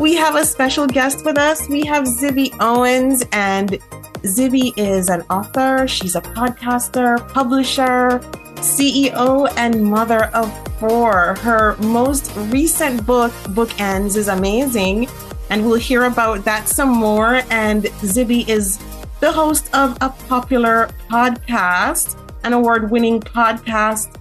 we 0.00 0.14
have 0.14 0.34
a 0.34 0.46
special 0.46 0.86
guest 0.86 1.26
with 1.26 1.36
us. 1.36 1.68
We 1.68 1.84
have 1.84 2.04
Zibby 2.04 2.56
Owens, 2.58 3.22
and 3.32 3.78
Zibby 4.22 4.72
is 4.78 5.10
an 5.10 5.20
author, 5.28 5.86
she's 5.86 6.16
a 6.16 6.22
podcaster, 6.22 7.28
publisher, 7.28 8.18
CEO, 8.56 9.52
and 9.58 9.84
mother 9.84 10.24
of 10.34 10.50
four. 10.78 11.34
Her 11.40 11.76
most 11.76 12.32
recent 12.34 13.04
book, 13.04 13.30
Bookends, 13.52 14.16
is 14.16 14.28
amazing, 14.28 15.06
and 15.50 15.66
we'll 15.66 15.78
hear 15.78 16.04
about 16.04 16.46
that 16.46 16.66
some 16.66 16.88
more. 16.88 17.42
And 17.50 17.82
Zibby 18.00 18.48
is 18.48 18.78
the 19.20 19.30
host 19.30 19.68
of 19.74 19.98
a 20.00 20.08
popular 20.28 20.88
podcast, 21.10 22.18
an 22.44 22.54
award 22.54 22.90
winning 22.90 23.20
podcast 23.20 24.16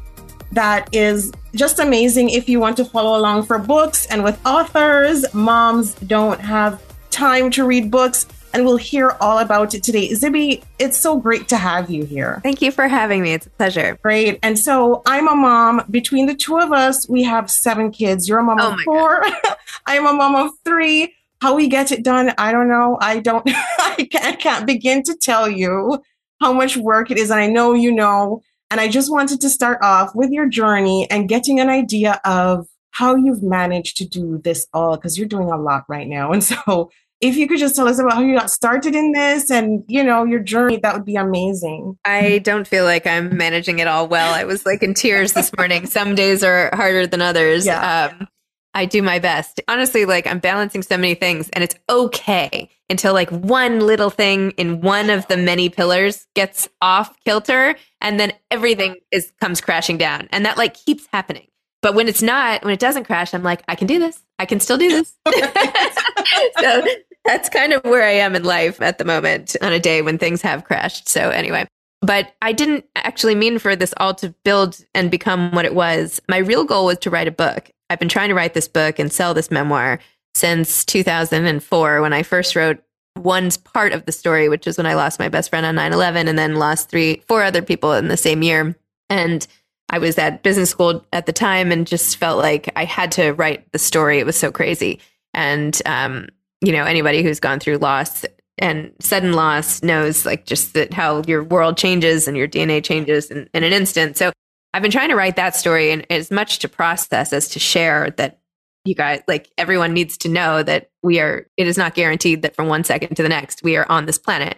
that 0.51 0.93
is 0.93 1.31
just 1.55 1.79
amazing 1.79 2.29
if 2.29 2.47
you 2.47 2.59
want 2.59 2.77
to 2.77 2.85
follow 2.85 3.19
along 3.19 3.43
for 3.43 3.59
books 3.59 4.05
and 4.07 4.23
with 4.23 4.39
authors. 4.45 5.25
Moms 5.33 5.95
don't 5.95 6.39
have 6.39 6.81
time 7.09 7.51
to 7.51 7.65
read 7.65 7.91
books 7.91 8.27
and 8.53 8.65
we'll 8.65 8.77
hear 8.77 9.15
all 9.21 9.39
about 9.39 9.73
it 9.73 9.83
today. 9.83 10.09
Zibby, 10.09 10.63
it's 10.79 10.97
so 10.97 11.17
great 11.19 11.47
to 11.49 11.57
have 11.57 11.89
you 11.89 12.03
here. 12.05 12.39
Thank 12.43 12.61
you 12.61 12.71
for 12.71 12.87
having 12.87 13.21
me. 13.21 13.33
It's 13.33 13.45
a 13.45 13.49
pleasure. 13.51 13.97
Great. 14.01 14.39
And 14.43 14.57
so 14.57 15.01
I'm 15.05 15.27
a 15.27 15.35
mom. 15.35 15.83
Between 15.89 16.25
the 16.25 16.35
two 16.35 16.57
of 16.57 16.71
us, 16.71 17.07
we 17.07 17.23
have 17.23 17.51
seven 17.51 17.91
kids. 17.91 18.27
You're 18.27 18.39
a 18.39 18.43
mom 18.43 18.59
oh 18.59 18.73
of 18.73 18.79
four. 18.81 19.23
I'm 19.85 20.07
a 20.07 20.13
mom 20.13 20.35
of 20.35 20.51
three. 20.65 21.13
How 21.41 21.55
we 21.55 21.67
get 21.67 21.91
it 21.91 22.03
done, 22.03 22.33
I 22.37 22.51
don't 22.51 22.67
know. 22.67 22.97
I 22.99 23.19
don't, 23.19 23.43
I 23.47 24.07
can't, 24.11 24.25
I 24.25 24.33
can't 24.33 24.65
begin 24.65 25.03
to 25.03 25.15
tell 25.15 25.49
you 25.49 26.03
how 26.41 26.51
much 26.51 26.75
work 26.75 27.11
it 27.11 27.17
is. 27.17 27.31
And 27.31 27.39
I 27.39 27.47
know 27.47 27.73
you 27.73 27.91
know. 27.91 28.41
And 28.71 28.79
I 28.79 28.87
just 28.87 29.11
wanted 29.11 29.41
to 29.41 29.49
start 29.49 29.79
off 29.81 30.13
with 30.13 30.29
your 30.31 30.47
journey 30.47 31.09
and 31.09 31.27
getting 31.27 31.59
an 31.59 31.69
idea 31.69 32.21
of 32.23 32.67
how 32.91 33.15
you've 33.15 33.43
managed 33.43 33.97
to 33.97 34.07
do 34.07 34.39
this 34.43 34.67
all 34.73 34.95
because 34.95 35.17
you're 35.17 35.27
doing 35.27 35.51
a 35.51 35.57
lot 35.57 35.83
right 35.87 36.07
now. 36.07 36.31
And 36.31 36.43
so 36.43 36.89
if 37.21 37.35
you 37.35 37.47
could 37.47 37.59
just 37.59 37.75
tell 37.75 37.87
us 37.87 37.99
about 37.99 38.13
how 38.13 38.21
you 38.21 38.35
got 38.35 38.49
started 38.49 38.95
in 38.95 39.11
this 39.11 39.51
and 39.51 39.83
you 39.87 40.03
know 40.03 40.23
your 40.23 40.39
journey 40.39 40.77
that 40.77 40.93
would 40.93 41.05
be 41.05 41.15
amazing 41.15 41.97
i 42.05 42.39
don't 42.39 42.67
feel 42.67 42.85
like 42.85 43.05
i'm 43.05 43.35
managing 43.35 43.79
it 43.79 43.87
all 43.87 44.07
well 44.07 44.33
i 44.33 44.45
was 44.45 44.65
like 44.65 44.81
in 44.81 44.93
tears 44.93 45.33
this 45.33 45.51
morning 45.57 45.85
some 45.85 46.15
days 46.15 46.43
are 46.43 46.69
harder 46.73 47.05
than 47.05 47.21
others 47.21 47.65
yeah. 47.65 48.13
Um, 48.17 48.27
i 48.73 48.85
do 48.85 49.01
my 49.01 49.19
best 49.19 49.61
honestly 49.67 50.05
like 50.05 50.27
i'm 50.27 50.39
balancing 50.39 50.81
so 50.81 50.97
many 50.97 51.15
things 51.15 51.49
and 51.49 51.63
it's 51.63 51.75
okay 51.89 52.69
until 52.89 53.13
like 53.13 53.29
one 53.29 53.79
little 53.81 54.09
thing 54.09 54.51
in 54.51 54.81
one 54.81 55.09
of 55.09 55.27
the 55.27 55.37
many 55.37 55.69
pillars 55.69 56.27
gets 56.35 56.67
off 56.81 57.15
kilter 57.23 57.75
and 58.01 58.19
then 58.19 58.31
everything 58.51 58.95
is 59.11 59.31
comes 59.39 59.61
crashing 59.61 59.97
down 59.97 60.27
and 60.31 60.45
that 60.45 60.57
like 60.57 60.73
keeps 60.73 61.07
happening 61.11 61.47
but 61.81 61.95
when 61.95 62.07
it's 62.07 62.21
not 62.21 62.63
when 62.63 62.73
it 62.73 62.79
doesn't 62.79 63.05
crash 63.05 63.33
i'm 63.33 63.43
like 63.43 63.63
i 63.67 63.75
can 63.75 63.87
do 63.87 63.99
this 63.99 64.21
i 64.39 64.45
can 64.45 64.59
still 64.59 64.77
do 64.77 64.89
this 65.03 65.15
so 66.59 66.83
that's 67.25 67.49
kind 67.49 67.73
of 67.73 67.83
where 67.83 68.03
I 68.03 68.11
am 68.11 68.35
in 68.35 68.43
life 68.43 68.81
at 68.81 68.97
the 68.97 69.05
moment 69.05 69.55
on 69.61 69.71
a 69.71 69.79
day 69.79 70.01
when 70.01 70.17
things 70.17 70.41
have 70.41 70.63
crashed. 70.63 71.07
So, 71.07 71.29
anyway, 71.29 71.67
but 72.01 72.33
I 72.41 72.53
didn't 72.53 72.85
actually 72.95 73.35
mean 73.35 73.59
for 73.59 73.75
this 73.75 73.93
all 73.97 74.13
to 74.15 74.33
build 74.43 74.83
and 74.95 75.11
become 75.11 75.51
what 75.51 75.65
it 75.65 75.75
was. 75.75 76.21
My 76.29 76.37
real 76.37 76.63
goal 76.63 76.85
was 76.85 76.97
to 76.99 77.09
write 77.09 77.27
a 77.27 77.31
book. 77.31 77.69
I've 77.89 77.99
been 77.99 78.09
trying 78.09 78.29
to 78.29 78.35
write 78.35 78.53
this 78.53 78.67
book 78.67 78.99
and 78.99 79.11
sell 79.11 79.33
this 79.33 79.51
memoir 79.51 79.99
since 80.33 80.85
2004 80.85 82.01
when 82.01 82.13
I 82.13 82.23
first 82.23 82.55
wrote 82.55 82.81
one 83.15 83.49
part 83.63 83.91
of 83.93 84.05
the 84.05 84.11
story, 84.11 84.49
which 84.49 84.65
was 84.65 84.77
when 84.77 84.85
I 84.85 84.93
lost 84.93 85.19
my 85.19 85.29
best 85.29 85.49
friend 85.49 85.65
on 85.65 85.75
9 85.75 85.93
11 85.93 86.27
and 86.27 86.37
then 86.37 86.55
lost 86.55 86.89
three, 86.89 87.23
four 87.27 87.43
other 87.43 87.61
people 87.61 87.93
in 87.93 88.07
the 88.07 88.17
same 88.17 88.43
year. 88.43 88.75
And 89.09 89.45
I 89.89 89.97
was 89.97 90.17
at 90.17 90.43
business 90.43 90.69
school 90.69 91.05
at 91.11 91.25
the 91.25 91.33
time 91.33 91.71
and 91.71 91.87
just 91.87 92.17
felt 92.17 92.37
like 92.37 92.71
I 92.75 92.85
had 92.85 93.11
to 93.13 93.31
write 93.31 93.71
the 93.71 93.79
story. 93.79 94.19
It 94.19 94.25
was 94.25 94.37
so 94.37 94.51
crazy. 94.51 94.99
And 95.33 95.79
um, 95.85 96.27
you 96.61 96.71
know, 96.71 96.83
anybody 96.83 97.23
who's 97.23 97.39
gone 97.39 97.59
through 97.59 97.77
loss 97.77 98.25
and 98.57 98.91
sudden 98.99 99.33
loss 99.33 99.81
knows 99.81 100.25
like 100.25 100.45
just 100.45 100.73
that 100.73 100.93
how 100.93 101.23
your 101.25 101.43
world 101.43 101.77
changes 101.77 102.27
and 102.27 102.37
your 102.37 102.47
DNA 102.47 102.83
changes 102.83 103.31
in, 103.31 103.49
in 103.53 103.63
an 103.63 103.73
instant. 103.73 104.17
So 104.17 104.31
I've 104.73 104.81
been 104.81 104.91
trying 104.91 105.09
to 105.09 105.15
write 105.15 105.35
that 105.35 105.55
story 105.55 105.91
and 105.91 106.05
as 106.11 106.31
much 106.31 106.59
to 106.59 106.69
process 106.69 107.33
as 107.33 107.49
to 107.49 107.59
share 107.59 108.11
that 108.11 108.39
you 108.85 108.95
guys 108.95 109.21
like 109.27 109.51
everyone 109.57 109.93
needs 109.93 110.17
to 110.19 110.29
know 110.29 110.63
that 110.63 110.89
we 111.03 111.19
are 111.19 111.47
it 111.57 111.67
is 111.67 111.77
not 111.77 111.95
guaranteed 111.95 112.41
that 112.43 112.55
from 112.55 112.67
one 112.67 112.83
second 112.83 113.15
to 113.15 113.23
the 113.23 113.29
next 113.29 113.61
we 113.61 113.75
are 113.75 113.85
on 113.89 114.05
this 114.05 114.17
planet 114.17 114.57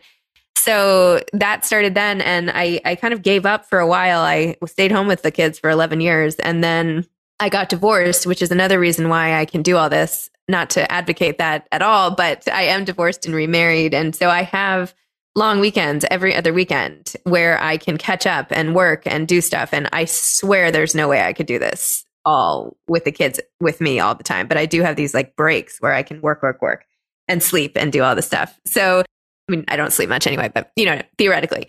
so 0.56 1.20
that 1.34 1.66
started 1.66 1.96
then 1.96 2.22
and 2.22 2.52
i 2.52 2.80
i 2.86 2.94
kind 2.94 3.16
of 3.16 3.24
gave 3.24 3.48
up 3.48 3.66
for 3.66 3.80
a 3.80 3.88
while 3.88 4.22
i 4.22 4.56
stayed 4.68 4.92
home 4.92 5.08
with 5.08 5.24
the 5.24 5.32
kids 5.32 5.58
for 5.58 5.72
11 5.72 6.02
years 6.02 6.36
and 6.36 6.64
then 6.64 7.04
i 7.40 7.50
got 7.50 7.68
divorced 7.68 8.28
which 8.28 8.44
is 8.44 8.52
another 8.52 8.80
reason 8.80 9.10
why 9.10 9.40
i 9.40 9.44
can 9.44 9.64
do 9.64 9.76
all 9.76 9.90
this 9.90 10.30
not 10.52 10.70
to 10.72 10.92
advocate 10.92 11.40
that 11.40 11.68
at 11.72 11.82
all, 11.82 12.12
but 12.12 12.48
I 12.48 12.64
am 12.64 12.86
divorced 12.86 13.26
and 13.26 13.34
remarried. 13.34 13.96
And 13.96 14.16
so 14.16 14.30
I 14.30 14.44
have 14.44 14.94
long 15.36 15.60
weekends 15.60 16.06
every 16.12 16.36
other 16.36 16.54
weekend 16.54 17.14
where 17.24 17.62
I 17.62 17.78
can 17.78 17.98
catch 17.98 18.26
up 18.26 18.48
and 18.52 18.76
work 18.76 19.04
and 19.06 19.28
do 19.28 19.42
stuff. 19.42 19.74
And 19.74 19.90
I 19.94 20.06
swear 20.06 20.72
there's 20.72 20.96
no 20.96 21.08
way 21.08 21.22
I 21.22 21.34
could 21.34 21.46
do 21.46 21.60
this 21.60 22.06
all 22.26 22.78
with 22.88 23.06
the 23.06 23.12
kids 23.12 23.40
with 23.60 23.82
me 23.82 24.00
all 24.00 24.16
the 24.16 24.24
time. 24.24 24.48
But 24.48 24.58
I 24.58 24.66
do 24.66 24.82
have 24.82 24.96
these 24.96 25.14
like 25.14 25.36
breaks 25.36 25.80
where 25.80 25.94
I 25.94 26.04
can 26.04 26.22
work, 26.22 26.44
work, 26.44 26.62
work 26.62 26.86
and 27.28 27.42
sleep 27.42 27.74
and 27.76 27.92
do 27.92 28.04
all 28.04 28.16
the 28.16 28.22
stuff. 28.22 28.60
So, 28.66 29.02
I 29.02 29.52
mean, 29.52 29.66
I 29.68 29.76
don't 29.76 29.94
sleep 29.94 30.10
much 30.10 30.28
anyway, 30.28 30.52
but 30.54 30.72
you 30.76 30.86
know, 30.86 31.02
theoretically. 31.18 31.68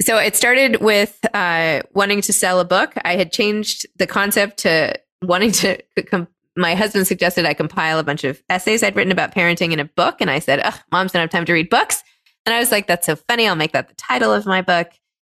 So 0.00 0.16
it 0.16 0.34
started 0.34 0.80
with 0.80 1.18
uh, 1.34 1.82
wanting 1.92 2.22
to 2.22 2.32
sell 2.32 2.60
a 2.60 2.64
book. 2.64 2.94
I 3.04 3.16
had 3.16 3.32
changed 3.32 3.86
the 3.96 4.06
concept 4.06 4.58
to 4.58 4.98
wanting 5.22 5.52
to 5.52 5.82
com- 6.06 6.28
my 6.56 6.74
husband 6.74 7.06
suggested 7.06 7.44
I 7.44 7.54
compile 7.54 7.98
a 7.98 8.02
bunch 8.02 8.24
of 8.24 8.42
essays 8.48 8.82
I'd 8.82 8.96
written 8.96 9.12
about 9.12 9.34
parenting 9.34 9.72
in 9.72 9.80
a 9.80 9.84
book. 9.84 10.20
And 10.20 10.30
I 10.30 10.38
said, 10.38 10.60
Ugh, 10.60 10.74
moms 10.90 11.12
don't 11.12 11.20
have 11.20 11.30
time 11.30 11.44
to 11.44 11.52
read 11.52 11.70
books. 11.70 12.02
And 12.46 12.54
I 12.54 12.58
was 12.58 12.70
like, 12.70 12.86
that's 12.86 13.06
so 13.06 13.16
funny. 13.16 13.46
I'll 13.46 13.56
make 13.56 13.72
that 13.72 13.88
the 13.88 13.94
title 13.94 14.32
of 14.32 14.46
my 14.46 14.62
book. 14.62 14.88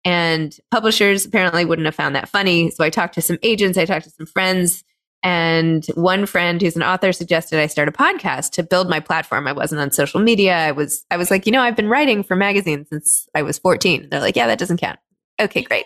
And 0.06 0.56
publishers 0.72 1.26
apparently 1.26 1.66
wouldn't 1.66 1.86
have 1.86 1.96
found 1.96 2.16
that 2.16 2.30
funny. 2.30 2.70
So 2.72 2.84
I 2.84 2.90
talked 2.90 3.14
to 3.16 3.22
some 3.22 3.38
agents, 3.42 3.78
I 3.78 3.86
talked 3.86 4.06
to 4.06 4.12
some 4.12 4.26
friends. 4.26 4.84
And 5.26 5.86
one 5.96 6.26
friend 6.26 6.62
who's 6.62 6.76
an 6.76 6.84
author 6.84 7.14
suggested 7.14 7.58
I 7.58 7.68
start 7.68 7.88
a 7.88 7.94
podcast 7.94 8.52
to 8.52 8.64
build 8.64 8.90
my 8.90 9.00
platform. 9.00 9.48
I 9.48 9.54
wasn't 9.54 9.80
on 9.80 9.92
social 9.92 10.20
media. 10.20 10.54
I 10.54 10.72
was, 10.72 11.06
I 11.10 11.16
was 11.16 11.32
like, 11.32 11.46
you 11.46 11.54
know, 11.54 11.62
I've 11.62 11.78
been 11.78 11.88
writing 11.88 12.24
for 12.24 12.36
magazines 12.36 12.90
since 12.90 13.30
I 13.34 13.42
was 13.42 13.58
14. 13.58 14.10
They're 14.10 14.20
like, 14.20 14.36
yeah, 14.36 14.48
that 14.48 14.60
doesn't 14.60 14.82
count. 14.82 15.00
Okay, 15.40 15.62
great 15.62 15.86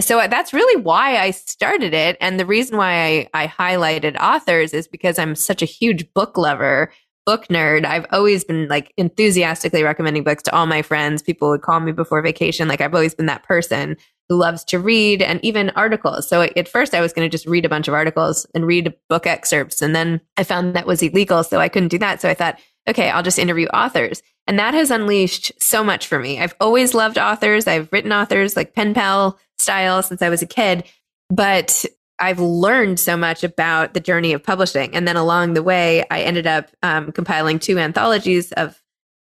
so 0.00 0.16
that's 0.28 0.52
really 0.52 0.80
why 0.82 1.18
I 1.18 1.30
started 1.30 1.94
it. 1.94 2.16
And 2.20 2.38
the 2.38 2.46
reason 2.46 2.76
why 2.76 3.28
I, 3.34 3.44
I 3.44 3.46
highlighted 3.46 4.18
authors 4.20 4.74
is 4.74 4.88
because 4.88 5.18
I'm 5.18 5.36
such 5.36 5.62
a 5.62 5.66
huge 5.66 6.12
book 6.14 6.36
lover, 6.36 6.92
book 7.26 7.46
nerd. 7.48 7.84
I've 7.84 8.06
always 8.10 8.44
been 8.44 8.68
like 8.68 8.92
enthusiastically 8.96 9.82
recommending 9.82 10.24
books 10.24 10.42
to 10.44 10.54
all 10.54 10.66
my 10.66 10.82
friends. 10.82 11.22
People 11.22 11.48
would 11.50 11.62
call 11.62 11.80
me 11.80 11.92
before 11.92 12.22
vacation. 12.22 12.68
Like 12.68 12.80
I've 12.80 12.94
always 12.94 13.14
been 13.14 13.26
that 13.26 13.44
person 13.44 13.96
who 14.28 14.36
loves 14.36 14.64
to 14.64 14.78
read 14.78 15.22
and 15.22 15.42
even 15.44 15.70
articles. 15.70 16.28
So 16.28 16.42
at 16.42 16.68
first 16.68 16.94
I 16.94 17.00
was 17.00 17.12
going 17.12 17.28
to 17.28 17.34
just 17.34 17.46
read 17.46 17.64
a 17.64 17.68
bunch 17.68 17.88
of 17.88 17.94
articles 17.94 18.46
and 18.54 18.66
read 18.66 18.94
book 19.08 19.26
excerpts. 19.26 19.82
And 19.82 19.94
then 19.94 20.20
I 20.36 20.44
found 20.44 20.74
that 20.74 20.86
was 20.86 21.02
illegal. 21.02 21.44
So 21.44 21.60
I 21.60 21.68
couldn't 21.68 21.88
do 21.88 21.98
that. 21.98 22.20
So 22.20 22.28
I 22.28 22.34
thought, 22.34 22.58
okay, 22.88 23.10
I'll 23.10 23.22
just 23.22 23.38
interview 23.38 23.66
authors. 23.68 24.22
And 24.46 24.58
that 24.58 24.74
has 24.74 24.90
unleashed 24.90 25.52
so 25.62 25.82
much 25.82 26.06
for 26.06 26.18
me. 26.18 26.40
I've 26.40 26.54
always 26.60 26.94
loved 26.94 27.18
authors. 27.18 27.66
I've 27.66 27.90
written 27.92 28.12
authors 28.12 28.56
like 28.56 28.74
pen 28.74 28.94
pal 28.94 29.38
style 29.58 30.02
since 30.02 30.20
I 30.20 30.28
was 30.28 30.42
a 30.42 30.46
kid, 30.46 30.84
but 31.30 31.84
I've 32.24 32.40
learned 32.40 32.98
so 32.98 33.18
much 33.18 33.44
about 33.44 33.92
the 33.92 34.00
journey 34.00 34.32
of 34.32 34.42
publishing. 34.42 34.94
And 34.94 35.06
then 35.06 35.16
along 35.16 35.52
the 35.52 35.62
way, 35.62 36.06
I 36.10 36.22
ended 36.22 36.46
up 36.46 36.70
um, 36.82 37.12
compiling 37.12 37.58
two 37.58 37.78
anthologies 37.78 38.50
of 38.52 38.80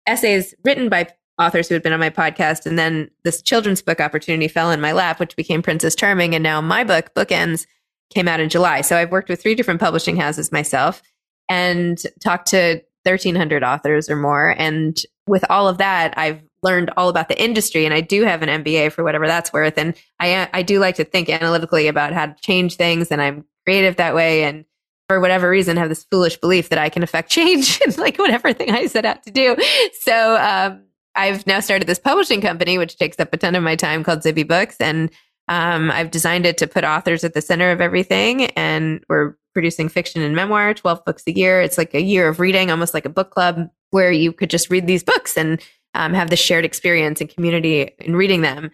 essays 0.06 0.54
written 0.62 0.88
by 0.88 1.08
authors 1.40 1.68
who 1.68 1.74
had 1.74 1.82
been 1.82 1.92
on 1.92 1.98
my 1.98 2.10
podcast. 2.10 2.66
And 2.66 2.78
then 2.78 3.10
this 3.24 3.42
children's 3.42 3.82
book 3.82 4.00
opportunity 4.00 4.46
fell 4.46 4.70
in 4.70 4.80
my 4.80 4.92
lap, 4.92 5.18
which 5.18 5.34
became 5.34 5.60
Princess 5.60 5.96
Charming. 5.96 6.36
And 6.36 6.44
now 6.44 6.60
my 6.60 6.84
book, 6.84 7.12
Bookends, 7.14 7.66
came 8.10 8.28
out 8.28 8.38
in 8.38 8.48
July. 8.48 8.82
So 8.82 8.96
I've 8.96 9.10
worked 9.10 9.28
with 9.28 9.42
three 9.42 9.56
different 9.56 9.80
publishing 9.80 10.16
houses 10.16 10.52
myself 10.52 11.02
and 11.48 12.00
talked 12.22 12.46
to 12.50 12.80
1,300 13.02 13.64
authors 13.64 14.08
or 14.08 14.14
more. 14.14 14.54
And 14.56 15.02
with 15.26 15.44
all 15.50 15.66
of 15.66 15.78
that, 15.78 16.14
I've 16.16 16.42
learned 16.64 16.90
all 16.96 17.08
about 17.08 17.28
the 17.28 17.40
industry 17.40 17.84
and 17.84 17.94
I 17.94 18.00
do 18.00 18.24
have 18.24 18.42
an 18.42 18.64
MBA 18.64 18.90
for 18.92 19.04
whatever 19.04 19.26
that's 19.26 19.52
worth. 19.52 19.78
And 19.78 19.94
I, 20.18 20.48
I 20.52 20.62
do 20.62 20.80
like 20.80 20.96
to 20.96 21.04
think 21.04 21.28
analytically 21.28 21.86
about 21.86 22.12
how 22.12 22.26
to 22.26 22.34
change 22.40 22.76
things 22.76 23.12
and 23.12 23.22
I'm 23.22 23.44
creative 23.64 23.96
that 23.96 24.14
way. 24.14 24.44
And 24.44 24.64
for 25.08 25.20
whatever 25.20 25.48
reason, 25.48 25.76
have 25.76 25.90
this 25.90 26.04
foolish 26.10 26.38
belief 26.38 26.70
that 26.70 26.78
I 26.78 26.88
can 26.88 27.02
affect 27.02 27.30
change 27.30 27.80
in 27.86 27.92
like 27.96 28.18
whatever 28.18 28.52
thing 28.52 28.70
I 28.70 28.86
set 28.86 29.04
out 29.04 29.22
to 29.24 29.30
do. 29.30 29.56
So, 30.00 30.36
um, 30.36 30.82
I've 31.16 31.46
now 31.46 31.60
started 31.60 31.86
this 31.86 31.98
publishing 31.98 32.40
company, 32.40 32.78
which 32.78 32.96
takes 32.96 33.20
up 33.20 33.32
a 33.32 33.36
ton 33.36 33.54
of 33.54 33.62
my 33.62 33.76
time 33.76 34.02
called 34.02 34.20
Zibby 34.20 34.46
Books. 34.46 34.76
And 34.80 35.10
um, 35.48 35.90
I've 35.90 36.10
designed 36.10 36.46
it 36.46 36.58
to 36.58 36.66
put 36.66 36.84
authors 36.84 37.24
at 37.24 37.34
the 37.34 37.40
center 37.40 37.70
of 37.70 37.80
everything. 37.80 38.46
And 38.56 39.04
we're 39.08 39.36
producing 39.52 39.88
fiction 39.88 40.22
and 40.22 40.34
memoir, 40.34 40.74
12 40.74 41.04
books 41.04 41.22
a 41.26 41.32
year. 41.32 41.60
It's 41.60 41.78
like 41.78 41.94
a 41.94 42.02
year 42.02 42.28
of 42.28 42.40
reading, 42.40 42.70
almost 42.70 42.94
like 42.94 43.04
a 43.04 43.10
book 43.10 43.30
club 43.30 43.68
where 43.90 44.10
you 44.10 44.32
could 44.32 44.50
just 44.50 44.70
read 44.70 44.86
these 44.86 45.04
books 45.04 45.36
and 45.36 45.60
um, 45.94 46.14
have 46.14 46.30
the 46.30 46.36
shared 46.36 46.64
experience 46.64 47.20
and 47.20 47.30
community 47.30 47.92
in 47.98 48.16
reading 48.16 48.42
them. 48.42 48.70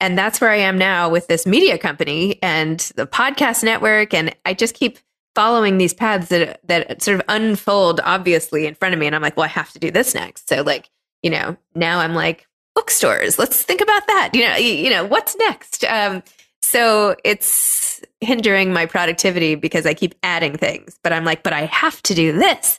And 0.00 0.18
that's 0.18 0.40
where 0.40 0.50
I 0.50 0.56
am 0.56 0.76
now 0.76 1.08
with 1.08 1.26
this 1.26 1.46
media 1.46 1.78
company 1.78 2.38
and 2.42 2.80
the 2.96 3.06
podcast 3.06 3.64
network. 3.64 4.12
And 4.12 4.34
I 4.44 4.52
just 4.52 4.74
keep 4.74 4.98
following 5.34 5.78
these 5.78 5.94
paths 5.94 6.28
that 6.28 6.60
that 6.66 7.02
sort 7.02 7.18
of 7.18 7.24
unfold 7.28 8.00
obviously 8.04 8.66
in 8.66 8.74
front 8.74 8.94
of 8.94 8.98
me. 8.98 9.06
And 9.06 9.14
I'm 9.14 9.22
like, 9.22 9.36
well, 9.36 9.44
I 9.44 9.48
have 9.48 9.72
to 9.72 9.78
do 9.78 9.90
this 9.90 10.14
next. 10.14 10.48
So 10.48 10.62
like, 10.62 10.90
you 11.22 11.30
know, 11.30 11.56
now 11.74 12.00
I'm 12.00 12.14
like, 12.14 12.46
bookstores. 12.74 13.38
Let's 13.38 13.62
think 13.62 13.80
about 13.80 14.06
that. 14.06 14.30
You 14.34 14.46
know, 14.46 14.56
you, 14.56 14.72
you 14.72 14.90
know, 14.90 15.04
what's 15.04 15.34
next? 15.36 15.82
Um, 15.84 16.22
so 16.62 17.16
it's 17.24 18.00
hindering 18.20 18.72
my 18.72 18.86
productivity 18.86 19.54
because 19.54 19.86
I 19.86 19.94
keep 19.94 20.14
adding 20.22 20.56
things, 20.56 20.98
but 21.02 21.12
I'm 21.12 21.24
like, 21.24 21.42
but 21.42 21.52
I 21.52 21.66
have 21.66 22.02
to 22.02 22.14
do 22.14 22.32
this. 22.32 22.78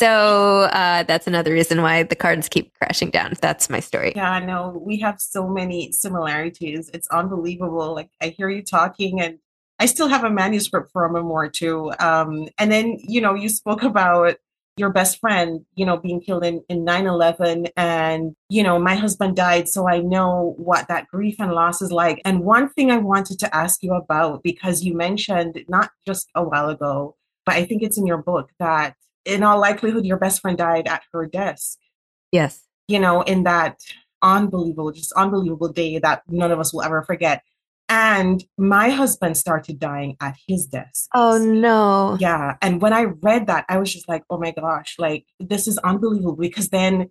So 0.00 0.62
uh, 0.62 1.02
that's 1.02 1.26
another 1.26 1.52
reason 1.52 1.82
why 1.82 2.04
the 2.04 2.16
cards 2.16 2.48
keep 2.48 2.72
crashing 2.78 3.10
down. 3.10 3.34
That's 3.42 3.68
my 3.68 3.80
story. 3.80 4.14
Yeah, 4.16 4.30
I 4.30 4.42
know. 4.42 4.80
We 4.82 4.98
have 5.00 5.20
so 5.20 5.46
many 5.46 5.92
similarities. 5.92 6.90
It's 6.94 7.06
unbelievable. 7.08 7.94
Like 7.94 8.08
I 8.18 8.28
hear 8.28 8.48
you 8.48 8.62
talking, 8.62 9.20
and 9.20 9.40
I 9.78 9.84
still 9.84 10.08
have 10.08 10.24
a 10.24 10.30
manuscript 10.30 10.88
for 10.90 11.04
a 11.04 11.12
memoir 11.12 11.50
too. 11.50 11.92
Um, 11.98 12.48
and 12.58 12.72
then 12.72 12.96
you 13.02 13.20
know, 13.20 13.34
you 13.34 13.50
spoke 13.50 13.82
about 13.82 14.36
your 14.78 14.88
best 14.88 15.18
friend, 15.20 15.66
you 15.74 15.84
know, 15.84 15.98
being 15.98 16.22
killed 16.22 16.46
in, 16.46 16.62
in 16.70 16.86
9-11 16.86 17.68
and, 17.76 18.34
you 18.48 18.62
know, 18.62 18.78
my 18.78 18.94
husband 18.94 19.36
died. 19.36 19.68
So 19.68 19.86
I 19.86 19.98
know 19.98 20.54
what 20.56 20.88
that 20.88 21.08
grief 21.08 21.36
and 21.38 21.52
loss 21.52 21.82
is 21.82 21.92
like. 21.92 22.22
And 22.24 22.40
one 22.40 22.70
thing 22.70 22.90
I 22.90 22.96
wanted 22.96 23.38
to 23.40 23.54
ask 23.54 23.82
you 23.82 23.92
about, 23.92 24.42
because 24.42 24.82
you 24.82 24.94
mentioned 24.94 25.62
not 25.68 25.90
just 26.06 26.30
a 26.34 26.42
while 26.42 26.70
ago, 26.70 27.16
but 27.44 27.56
I 27.56 27.66
think 27.66 27.82
it's 27.82 27.98
in 27.98 28.06
your 28.06 28.22
book 28.22 28.52
that 28.58 28.94
in 29.24 29.42
all 29.42 29.60
likelihood, 29.60 30.04
your 30.04 30.18
best 30.18 30.40
friend 30.40 30.56
died 30.56 30.86
at 30.88 31.02
her 31.12 31.26
desk. 31.26 31.78
Yes. 32.32 32.66
You 32.88 32.98
know, 32.98 33.22
in 33.22 33.44
that 33.44 33.78
unbelievable, 34.22 34.92
just 34.92 35.12
unbelievable 35.12 35.72
day 35.72 35.98
that 35.98 36.22
none 36.28 36.50
of 36.50 36.58
us 36.58 36.72
will 36.72 36.82
ever 36.82 37.02
forget. 37.02 37.42
And 37.88 38.44
my 38.56 38.90
husband 38.90 39.36
started 39.36 39.80
dying 39.80 40.16
at 40.20 40.36
his 40.46 40.66
desk. 40.66 41.08
Oh 41.12 41.38
no. 41.38 42.16
Yeah. 42.20 42.56
And 42.62 42.80
when 42.80 42.92
I 42.92 43.06
read 43.20 43.48
that, 43.48 43.64
I 43.68 43.78
was 43.78 43.92
just 43.92 44.08
like, 44.08 44.22
oh 44.30 44.38
my 44.38 44.52
gosh, 44.52 44.94
like 44.98 45.26
this 45.40 45.66
is 45.66 45.76
unbelievable 45.78 46.36
because 46.36 46.68
then 46.68 47.10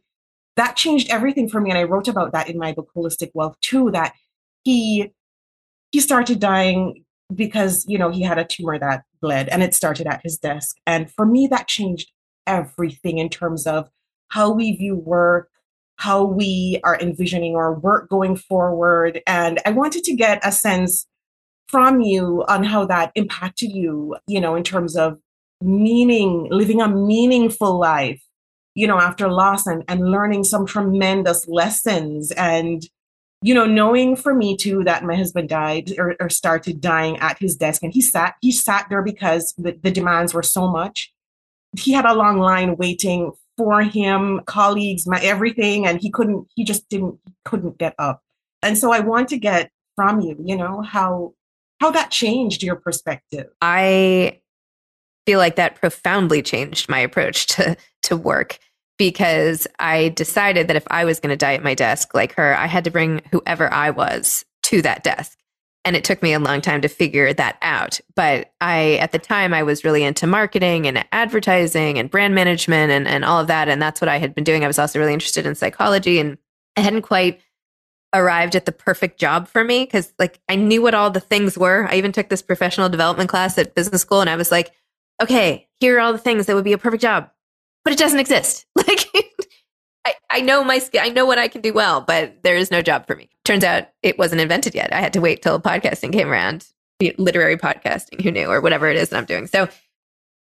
that 0.55 0.77
changed 0.77 1.09
everything 1.09 1.49
for 1.49 1.59
me. 1.59 1.69
And 1.69 1.77
I 1.77 1.83
wrote 1.83 2.07
about 2.07 2.31
that 2.31 2.49
in 2.49 2.57
my 2.57 2.71
book, 2.73 2.89
Holistic 2.95 3.31
Wealth, 3.33 3.57
too, 3.61 3.91
that 3.91 4.13
he 4.63 5.11
he 5.91 5.99
started 5.99 6.39
dying 6.39 7.03
because, 7.33 7.85
you 7.87 7.97
know, 7.97 8.09
he 8.09 8.23
had 8.23 8.39
a 8.39 8.45
tumor 8.45 8.79
that 8.79 9.03
bled 9.21 9.49
and 9.49 9.61
it 9.61 9.73
started 9.73 10.07
at 10.07 10.21
his 10.23 10.37
desk. 10.37 10.77
And 10.85 11.11
for 11.11 11.25
me, 11.25 11.47
that 11.47 11.67
changed 11.67 12.11
everything 12.47 13.17
in 13.17 13.29
terms 13.29 13.67
of 13.67 13.89
how 14.29 14.51
we 14.51 14.71
view 14.73 14.95
work, 14.95 15.49
how 15.97 16.23
we 16.23 16.79
are 16.83 16.99
envisioning 16.99 17.55
our 17.55 17.73
work 17.73 18.09
going 18.09 18.35
forward. 18.35 19.21
And 19.27 19.59
I 19.65 19.71
wanted 19.71 20.03
to 20.05 20.15
get 20.15 20.39
a 20.43 20.51
sense 20.51 21.07
from 21.67 22.01
you 22.01 22.43
on 22.47 22.63
how 22.63 22.85
that 22.85 23.11
impacted 23.15 23.71
you, 23.71 24.15
you 24.27 24.41
know, 24.41 24.55
in 24.55 24.63
terms 24.63 24.95
of 24.95 25.19
meaning, 25.61 26.47
living 26.49 26.81
a 26.81 26.87
meaningful 26.87 27.79
life, 27.79 28.23
you 28.73 28.87
know, 28.87 28.97
after 28.97 29.29
loss 29.29 29.67
and, 29.67 29.83
and 29.87 30.09
learning 30.09 30.45
some 30.45 30.65
tremendous 30.65 31.47
lessons. 31.47 32.31
And, 32.31 32.81
you 33.41 33.53
know, 33.53 33.65
knowing 33.65 34.15
for 34.15 34.33
me 34.33 34.57
too 34.57 34.83
that 34.83 35.03
my 35.03 35.15
husband 35.15 35.49
died 35.49 35.93
or, 35.97 36.15
or 36.19 36.29
started 36.29 36.81
dying 36.81 37.17
at 37.17 37.39
his 37.39 37.55
desk 37.55 37.83
and 37.83 37.93
he 37.93 38.01
sat, 38.01 38.35
he 38.41 38.51
sat 38.51 38.87
there 38.89 39.01
because 39.01 39.53
the, 39.57 39.77
the 39.81 39.91
demands 39.91 40.33
were 40.33 40.43
so 40.43 40.67
much. 40.67 41.13
He 41.77 41.93
had 41.93 42.05
a 42.05 42.13
long 42.13 42.39
line 42.39 42.75
waiting 42.75 43.31
for 43.57 43.81
him, 43.81 44.41
colleagues, 44.45 45.07
my 45.07 45.19
everything, 45.21 45.85
and 45.85 46.01
he 46.01 46.09
couldn't, 46.09 46.47
he 46.55 46.63
just 46.63 46.89
didn't, 46.89 47.19
couldn't 47.45 47.77
get 47.77 47.95
up. 47.97 48.21
And 48.61 48.77
so 48.77 48.91
I 48.91 48.99
want 48.99 49.29
to 49.29 49.37
get 49.37 49.71
from 49.95 50.21
you, 50.21 50.37
you 50.43 50.55
know, 50.55 50.81
how 50.81 51.33
how 51.81 51.91
that 51.91 52.11
changed 52.11 52.63
your 52.63 52.75
perspective. 52.75 53.47
I 53.61 54.39
feel 55.25 55.39
like 55.39 55.55
that 55.55 55.75
profoundly 55.75 56.41
changed 56.41 56.89
my 56.89 56.99
approach 56.99 57.47
to 57.47 57.75
to 58.03 58.17
work 58.17 58.59
because 58.99 59.65
I 59.79 60.09
decided 60.09 60.67
that 60.67 60.75
if 60.75 60.85
I 60.91 61.05
was 61.05 61.19
going 61.19 61.31
to 61.31 61.37
die 61.37 61.55
at 61.55 61.63
my 61.63 61.73
desk 61.73 62.13
like 62.13 62.35
her, 62.35 62.55
I 62.55 62.67
had 62.67 62.83
to 62.83 62.91
bring 62.91 63.21
whoever 63.31 63.73
I 63.73 63.89
was 63.89 64.45
to 64.63 64.83
that 64.83 65.03
desk. 65.03 65.39
And 65.85 65.95
it 65.95 66.03
took 66.03 66.21
me 66.21 66.33
a 66.33 66.39
long 66.39 66.59
time 66.59 66.81
to 66.81 66.89
figure 66.89 67.33
that 67.33 67.57
out. 67.61 68.01
But 68.13 68.51
I, 68.59 68.95
at 68.95 69.13
the 69.13 69.17
time, 69.17 69.53
I 69.53 69.63
was 69.63 69.85
really 69.85 70.03
into 70.03 70.27
marketing 70.27 70.85
and 70.85 71.05
advertising 71.13 71.97
and 71.97 72.11
brand 72.11 72.35
management 72.35 72.91
and, 72.91 73.07
and 73.07 73.23
all 73.23 73.39
of 73.39 73.47
that. 73.47 73.69
And 73.69 73.81
that's 73.81 74.01
what 74.01 74.09
I 74.09 74.17
had 74.17 74.35
been 74.35 74.43
doing. 74.43 74.65
I 74.65 74.67
was 74.67 74.77
also 74.77 74.99
really 74.99 75.13
interested 75.13 75.45
in 75.45 75.55
psychology 75.55 76.19
and 76.19 76.37
I 76.75 76.81
hadn't 76.81 77.03
quite 77.03 77.39
arrived 78.13 78.55
at 78.55 78.65
the 78.65 78.71
perfect 78.73 79.19
job 79.19 79.47
for 79.47 79.63
me 79.63 79.85
because 79.85 80.13
like 80.19 80.41
I 80.49 80.55
knew 80.55 80.81
what 80.81 80.93
all 80.93 81.09
the 81.09 81.19
things 81.21 81.57
were. 81.57 81.87
I 81.89 81.95
even 81.95 82.11
took 82.11 82.27
this 82.27 82.41
professional 82.41 82.89
development 82.89 83.29
class 83.29 83.57
at 83.57 83.75
business 83.75 84.01
school 84.01 84.19
and 84.19 84.29
I 84.29 84.35
was 84.35 84.51
like, 84.51 84.71
okay, 85.21 85.69
here 85.79 85.97
are 85.97 85.99
all 86.01 86.11
the 86.11 86.19
things 86.19 86.47
that 86.47 86.55
would 86.55 86.65
be 86.65 86.73
a 86.73 86.77
perfect 86.77 87.01
job, 87.01 87.29
but 87.83 87.93
it 87.93 87.99
doesn't 87.99 88.19
exist. 88.19 88.65
Like 88.87 89.05
I, 90.05 90.13
I 90.29 90.41
know 90.41 90.63
my 90.63 90.79
skill, 90.79 91.01
I 91.03 91.09
know 91.09 91.25
what 91.25 91.37
I 91.37 91.47
can 91.49 91.61
do 91.61 91.73
well, 91.73 92.01
but 92.01 92.41
there 92.43 92.55
is 92.55 92.71
no 92.71 92.81
job 92.81 93.05
for 93.05 93.15
me. 93.15 93.29
Turns 93.43 93.63
out 93.63 93.89
it 94.01 94.17
wasn't 94.17 94.41
invented 94.41 94.73
yet. 94.73 94.93
I 94.93 95.01
had 95.01 95.13
to 95.13 95.21
wait 95.21 95.41
till 95.41 95.59
podcasting 95.59 96.13
came 96.13 96.29
around, 96.29 96.65
literary 97.17 97.57
podcasting, 97.57 98.21
who 98.21 98.31
knew, 98.31 98.47
or 98.47 98.61
whatever 98.61 98.87
it 98.87 98.95
is 98.95 99.09
that 99.09 99.17
I'm 99.17 99.25
doing. 99.25 99.47
So 99.47 99.67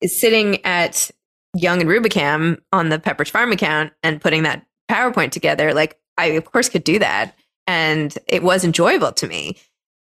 sitting 0.05 0.65
at 0.65 1.11
Young 1.55 1.81
and 1.81 1.91
Rubicam 1.91 2.61
on 2.73 2.89
the 2.89 2.99
Pepperidge 2.99 3.31
Farm 3.31 3.53
account 3.53 3.93
and 4.03 4.21
putting 4.21 4.45
that 4.45 4.65
PowerPoint 4.91 5.33
together, 5.33 5.75
like 5.75 5.99
I 6.17 6.27
of 6.27 6.45
course 6.45 6.69
could 6.69 6.85
do 6.85 6.99
that. 6.99 7.35
And 7.67 8.17
it 8.27 8.43
was 8.43 8.65
enjoyable 8.65 9.13
to 9.13 9.27
me. 9.27 9.57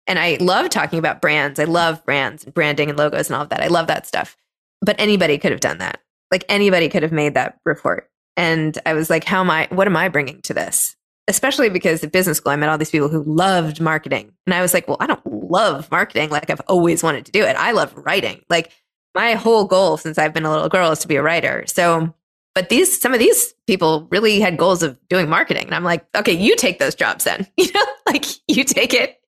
And 0.07 0.19
I 0.19 0.39
love 0.41 0.71
talking 0.71 0.99
about 0.99 1.21
brands. 1.21 1.59
I 1.59 1.65
love 1.65 2.05
brands 2.05 2.45
and 2.45 2.55
branding 2.55 2.91
and 2.91 2.99
logos 2.99 3.29
and 3.29 3.37
all 3.37 3.43
of 3.43 3.49
that. 3.49 3.63
I 3.63 3.67
love 3.67 3.89
that 3.89 4.07
stuff. 4.07 4.37
But 4.81 4.97
anybody 4.99 5.39
could 5.39 5.51
have 5.51 5.61
done 5.61 5.79
that. 5.79 6.01
Like 6.31 6.45
anybody 6.49 6.89
could 6.89 7.03
have 7.03 7.13
made 7.13 7.35
that 7.35 7.59
report. 7.65 8.11
And 8.37 8.79
I 8.85 8.93
was 8.95 9.09
like, 9.09 9.25
how 9.25 9.41
am 9.41 9.51
I, 9.51 9.69
what 9.71 9.87
am 9.87 9.97
I 9.97 10.09
bringing 10.09 10.43
to 10.43 10.55
this? 10.55 10.97
Especially 11.29 11.71
because 11.71 12.05
at 12.05 12.13
business 12.13 12.37
school, 12.37 12.53
I 12.53 12.57
met 12.57 12.69
all 12.69 12.79
these 12.79 12.91
people 12.91 13.09
who 13.09 13.25
loved 13.25 13.81
marketing. 13.81 14.33
And 14.47 14.55
I 14.55 14.61
was 14.61 14.75
like, 14.75 14.87
well, 14.87 14.99
I 15.01 15.07
don't 15.07 15.27
love 15.51 15.91
marketing 15.91 16.31
like 16.31 16.51
I've 16.51 16.61
always 16.69 17.03
wanted 17.03 17.27
to 17.27 17.33
do 17.33 17.43
it. 17.43 17.57
I 17.57 17.73
love 17.73 17.95
writing. 17.97 18.43
Like 18.49 18.73
my 19.15 19.33
whole 19.33 19.65
goal 19.65 19.97
since 19.97 20.19
I've 20.19 20.35
been 20.35 20.45
a 20.45 20.51
little 20.51 20.69
girl 20.69 20.93
is 20.93 21.01
to 21.01 21.09
be 21.09 21.17
a 21.17 21.23
writer. 21.23 21.65
So, 21.67 22.15
but 22.55 22.69
these, 22.69 23.01
some 23.01 23.13
of 23.13 23.19
these 23.19 23.55
people 23.67 24.07
really 24.11 24.41
had 24.41 24.57
goals 24.57 24.83
of 24.83 24.99
doing 25.09 25.29
marketing. 25.29 25.67
And 25.67 25.75
I'm 25.75 25.85
like, 25.85 26.07
okay, 26.17 26.33
you 26.33 26.55
take 26.57 26.79
those 26.79 26.95
jobs 26.95 27.25
then, 27.25 27.47
you 27.57 27.73
know, 27.73 27.85
like 28.07 28.25
you 28.47 28.65
take 28.65 28.95
it. 28.95 29.19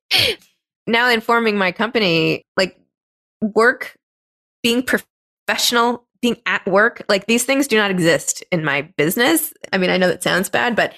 Now 0.87 1.11
informing 1.11 1.59
my 1.59 1.73
company, 1.73 2.43
like 2.57 2.78
work, 3.40 3.97
being 4.62 4.83
professional 4.83 6.07
being 6.20 6.37
at 6.46 6.66
work, 6.66 7.02
like 7.08 7.26
these 7.26 7.44
things 7.44 7.68
do 7.68 7.76
not 7.76 7.90
exist 7.90 8.42
in 8.50 8.64
my 8.64 8.82
business. 8.96 9.52
I 9.72 9.78
mean, 9.78 9.90
I 9.90 9.96
know 9.96 10.08
that 10.08 10.22
sounds 10.22 10.48
bad, 10.48 10.75
but 10.75 10.94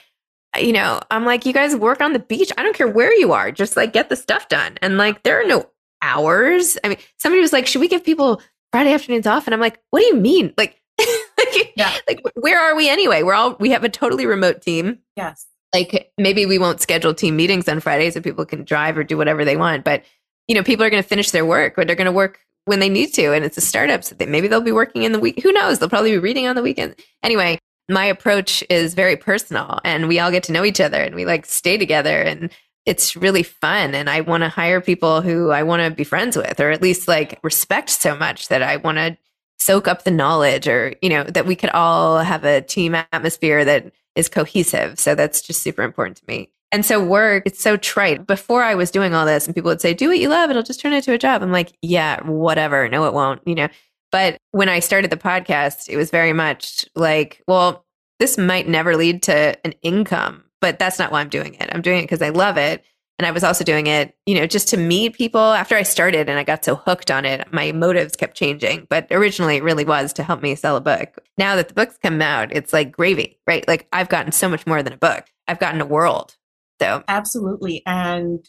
uh, 0.56 0.60
you 0.60 0.72
know, 0.72 1.00
I'm 1.10 1.24
like, 1.24 1.46
you 1.46 1.52
guys 1.52 1.76
work 1.76 2.00
on 2.00 2.12
the 2.12 2.18
beach. 2.18 2.50
I 2.56 2.62
don't 2.62 2.76
care 2.76 2.88
where 2.88 3.14
you 3.14 3.32
are, 3.32 3.52
just 3.52 3.76
like 3.76 3.92
get 3.92 4.08
the 4.08 4.16
stuff 4.16 4.48
done. 4.48 4.78
And 4.82 4.96
like, 4.96 5.22
there 5.22 5.40
are 5.40 5.46
no 5.46 5.66
hours. 6.02 6.78
I 6.82 6.88
mean, 6.88 6.98
somebody 7.18 7.40
was 7.40 7.52
like, 7.52 7.66
should 7.66 7.80
we 7.80 7.88
give 7.88 8.04
people 8.04 8.40
Friday 8.72 8.92
afternoons 8.92 9.26
off? 9.26 9.46
And 9.46 9.54
I'm 9.54 9.60
like, 9.60 9.78
what 9.90 10.00
do 10.00 10.06
you 10.06 10.16
mean? 10.16 10.54
Like, 10.56 10.80
like, 10.98 11.72
yeah. 11.76 11.96
like 12.08 12.20
where 12.34 12.60
are 12.60 12.74
we 12.74 12.88
anyway? 12.88 13.22
We're 13.22 13.34
all, 13.34 13.56
we 13.60 13.70
have 13.70 13.84
a 13.84 13.88
totally 13.88 14.26
remote 14.26 14.62
team. 14.62 14.98
Yes. 15.16 15.46
Like 15.72 16.10
maybe 16.18 16.46
we 16.46 16.58
won't 16.58 16.80
schedule 16.80 17.14
team 17.14 17.36
meetings 17.36 17.68
on 17.68 17.80
Fridays 17.80 18.14
so 18.14 18.20
people 18.20 18.44
can 18.44 18.64
drive 18.64 18.98
or 18.98 19.04
do 19.04 19.16
whatever 19.16 19.44
they 19.44 19.56
want. 19.56 19.84
But, 19.84 20.04
you 20.48 20.54
know, 20.54 20.64
people 20.64 20.84
are 20.84 20.90
going 20.90 21.02
to 21.02 21.08
finish 21.08 21.30
their 21.30 21.46
work 21.46 21.78
or 21.78 21.84
they're 21.84 21.94
going 21.94 22.06
to 22.06 22.12
work 22.12 22.40
when 22.64 22.80
they 22.80 22.88
need 22.88 23.12
to. 23.14 23.32
And 23.32 23.44
it's 23.44 23.56
a 23.56 23.62
startup. 23.62 24.04
So 24.04 24.14
they, 24.14 24.26
maybe 24.26 24.48
they'll 24.48 24.60
be 24.60 24.72
working 24.72 25.02
in 25.02 25.12
the 25.12 25.18
week. 25.18 25.42
Who 25.42 25.52
knows? 25.52 25.78
They'll 25.78 25.88
probably 25.88 26.12
be 26.12 26.18
reading 26.18 26.46
on 26.46 26.56
the 26.56 26.62
weekend. 26.62 26.96
Anyway, 27.22 27.58
my 27.88 28.04
approach 28.04 28.62
is 28.70 28.94
very 28.94 29.16
personal 29.16 29.80
and 29.84 30.08
we 30.08 30.20
all 30.20 30.30
get 30.30 30.44
to 30.44 30.52
know 30.52 30.64
each 30.64 30.80
other 30.80 31.02
and 31.02 31.14
we 31.14 31.24
like 31.24 31.44
stay 31.46 31.76
together 31.76 32.22
and 32.22 32.50
it's 32.86 33.16
really 33.16 33.42
fun. 33.42 33.94
And 33.94 34.08
I 34.08 34.20
want 34.20 34.42
to 34.42 34.48
hire 34.48 34.80
people 34.80 35.20
who 35.20 35.50
I 35.50 35.62
want 35.64 35.82
to 35.82 35.90
be 35.90 36.04
friends 36.04 36.36
with 36.36 36.60
or 36.60 36.70
at 36.70 36.82
least 36.82 37.08
like 37.08 37.38
respect 37.42 37.90
so 37.90 38.16
much 38.16 38.48
that 38.48 38.62
I 38.62 38.76
want 38.76 38.98
to 38.98 39.18
soak 39.58 39.86
up 39.86 40.04
the 40.04 40.10
knowledge 40.10 40.66
or, 40.66 40.94
you 41.02 41.10
know, 41.10 41.24
that 41.24 41.46
we 41.46 41.56
could 41.56 41.70
all 41.70 42.18
have 42.18 42.44
a 42.44 42.62
team 42.62 42.94
atmosphere 42.94 43.64
that 43.64 43.92
is 44.14 44.28
cohesive. 44.28 44.98
So 44.98 45.14
that's 45.14 45.42
just 45.42 45.62
super 45.62 45.82
important 45.82 46.16
to 46.18 46.24
me. 46.26 46.50
And 46.72 46.86
so 46.86 47.02
work, 47.02 47.44
it's 47.46 47.60
so 47.60 47.76
trite. 47.76 48.26
Before 48.26 48.62
I 48.62 48.76
was 48.76 48.90
doing 48.90 49.12
all 49.12 49.26
this 49.26 49.46
and 49.46 49.54
people 49.54 49.70
would 49.70 49.80
say, 49.80 49.92
do 49.92 50.08
what 50.08 50.20
you 50.20 50.28
love, 50.28 50.50
it'll 50.50 50.62
just 50.62 50.80
turn 50.80 50.92
into 50.92 51.12
a 51.12 51.18
job. 51.18 51.42
I'm 51.42 51.50
like, 51.50 51.72
yeah, 51.82 52.22
whatever. 52.22 52.88
No, 52.88 53.06
it 53.06 53.12
won't. 53.12 53.40
You 53.44 53.56
know, 53.56 53.68
But 54.12 54.38
when 54.52 54.68
I 54.68 54.80
started 54.80 55.10
the 55.10 55.16
podcast, 55.16 55.88
it 55.88 55.96
was 55.96 56.10
very 56.10 56.32
much 56.32 56.84
like, 56.94 57.42
well, 57.46 57.84
this 58.18 58.36
might 58.36 58.68
never 58.68 58.96
lead 58.96 59.22
to 59.24 59.56
an 59.64 59.72
income, 59.82 60.44
but 60.60 60.78
that's 60.78 60.98
not 60.98 61.10
why 61.10 61.20
I'm 61.20 61.28
doing 61.28 61.54
it. 61.54 61.70
I'm 61.72 61.82
doing 61.82 62.00
it 62.00 62.02
because 62.02 62.22
I 62.22 62.30
love 62.30 62.56
it. 62.56 62.84
And 63.18 63.26
I 63.26 63.32
was 63.32 63.44
also 63.44 63.64
doing 63.64 63.86
it, 63.86 64.16
you 64.24 64.34
know, 64.34 64.46
just 64.46 64.68
to 64.68 64.78
meet 64.78 65.14
people. 65.14 65.40
After 65.40 65.76
I 65.76 65.82
started 65.82 66.30
and 66.30 66.38
I 66.38 66.44
got 66.44 66.64
so 66.64 66.76
hooked 66.76 67.10
on 67.10 67.26
it, 67.26 67.52
my 67.52 67.70
motives 67.70 68.16
kept 68.16 68.34
changing. 68.34 68.86
But 68.88 69.06
originally, 69.10 69.56
it 69.56 69.62
really 69.62 69.84
was 69.84 70.14
to 70.14 70.22
help 70.22 70.40
me 70.40 70.54
sell 70.54 70.76
a 70.76 70.80
book. 70.80 71.18
Now 71.36 71.54
that 71.56 71.68
the 71.68 71.74
book's 71.74 71.98
come 71.98 72.22
out, 72.22 72.50
it's 72.50 72.72
like 72.72 72.92
gravy, 72.92 73.38
right? 73.46 73.66
Like 73.68 73.88
I've 73.92 74.08
gotten 74.08 74.32
so 74.32 74.48
much 74.48 74.66
more 74.66 74.82
than 74.82 74.94
a 74.94 74.98
book. 74.98 75.26
I've 75.46 75.58
gotten 75.58 75.82
a 75.82 75.86
world. 75.86 76.36
So 76.80 77.02
absolutely. 77.08 77.82
And 77.86 78.48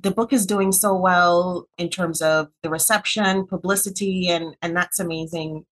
the 0.00 0.10
book 0.10 0.32
is 0.32 0.46
doing 0.46 0.72
so 0.72 0.94
well 0.94 1.68
in 1.78 1.88
terms 1.88 2.22
of 2.22 2.48
the 2.62 2.70
reception, 2.70 3.46
publicity, 3.46 4.28
and 4.28 4.56
and 4.62 4.76
that's 4.76 4.98
amazing, 4.98 5.64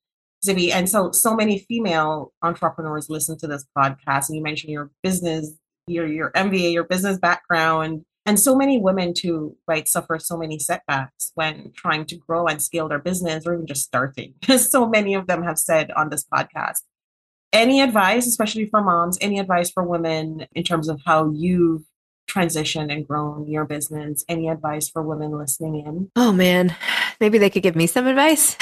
Zibby. 0.47 0.73
And 0.73 0.89
so 0.89 1.13
so 1.13 1.35
many 1.35 1.59
female 1.59 2.33
entrepreneurs 2.43 3.09
listen 3.09 3.39
to 3.39 3.47
this 3.47 3.65
podcast. 3.77 4.29
And 4.29 4.37
you 4.37 4.43
mentioned 4.43 4.73
your 4.73 4.91
business, 5.03 5.53
your 5.87 6.07
your 6.07 6.31
MBA, 6.33 6.73
your 6.73 6.85
business 6.85 7.19
background, 7.19 8.05
and 8.27 8.39
so 8.39 8.55
many 8.55 8.79
women 8.79 9.15
too, 9.15 9.57
right, 9.67 9.89
suffer 9.89 10.19
so 10.19 10.37
many 10.37 10.59
setbacks 10.59 11.33
when 11.35 11.73
trying 11.75 12.05
to 12.07 12.17
grow 12.17 12.47
and 12.47 12.63
scale 12.63 12.89
their 12.89 12.99
business 12.99 13.47
or 13.47 13.55
even 13.55 13.67
just 13.67 13.85
starting. 13.85 14.35
So 14.59 14.89
many 14.89 15.15
of 15.15 15.27
them 15.27 15.43
have 15.43 15.59
said 15.59 15.91
on 15.93 16.11
this 16.11 16.25
podcast. 16.25 16.83
Any 17.53 17.81
advice, 17.81 18.27
especially 18.27 18.67
for 18.67 18.83
moms, 18.83 19.19
any 19.21 19.41
advice 19.41 19.71
for 19.71 19.83
women 19.83 20.47
in 20.55 20.63
terms 20.63 20.89
of 20.89 21.01
how 21.05 21.33
you've 21.33 21.83
transitioned 22.31 22.93
and 22.93 23.07
grown 23.07 23.49
your 23.49 23.65
business? 23.65 24.25
Any 24.29 24.49
advice 24.49 24.89
for 24.89 25.03
women 25.03 25.37
listening 25.37 25.85
in? 25.87 26.11
Oh 26.17 26.33
man, 26.33 26.75
maybe 27.21 27.39
they 27.39 27.51
could 27.51 27.63
give 27.63 27.77
me 27.77 27.87
some 27.87 28.07
advice. 28.07 28.57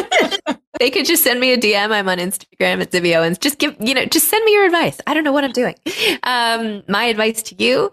they 0.78 0.90
could 0.90 1.06
just 1.06 1.24
send 1.24 1.40
me 1.40 1.52
a 1.52 1.58
DM. 1.58 1.90
I'm 1.90 2.08
on 2.08 2.18
Instagram 2.18 2.80
at 2.80 2.90
Zibby 2.90 3.16
Owens. 3.16 3.38
Just 3.38 3.58
give, 3.58 3.76
you 3.80 3.94
know, 3.94 4.04
just 4.06 4.28
send 4.28 4.44
me 4.44 4.52
your 4.52 4.66
advice. 4.66 5.00
I 5.06 5.14
don't 5.14 5.24
know 5.24 5.32
what 5.32 5.44
I'm 5.44 5.52
doing. 5.52 5.74
Um, 6.22 6.82
my 6.88 7.04
advice 7.04 7.42
to 7.44 7.62
you 7.62 7.90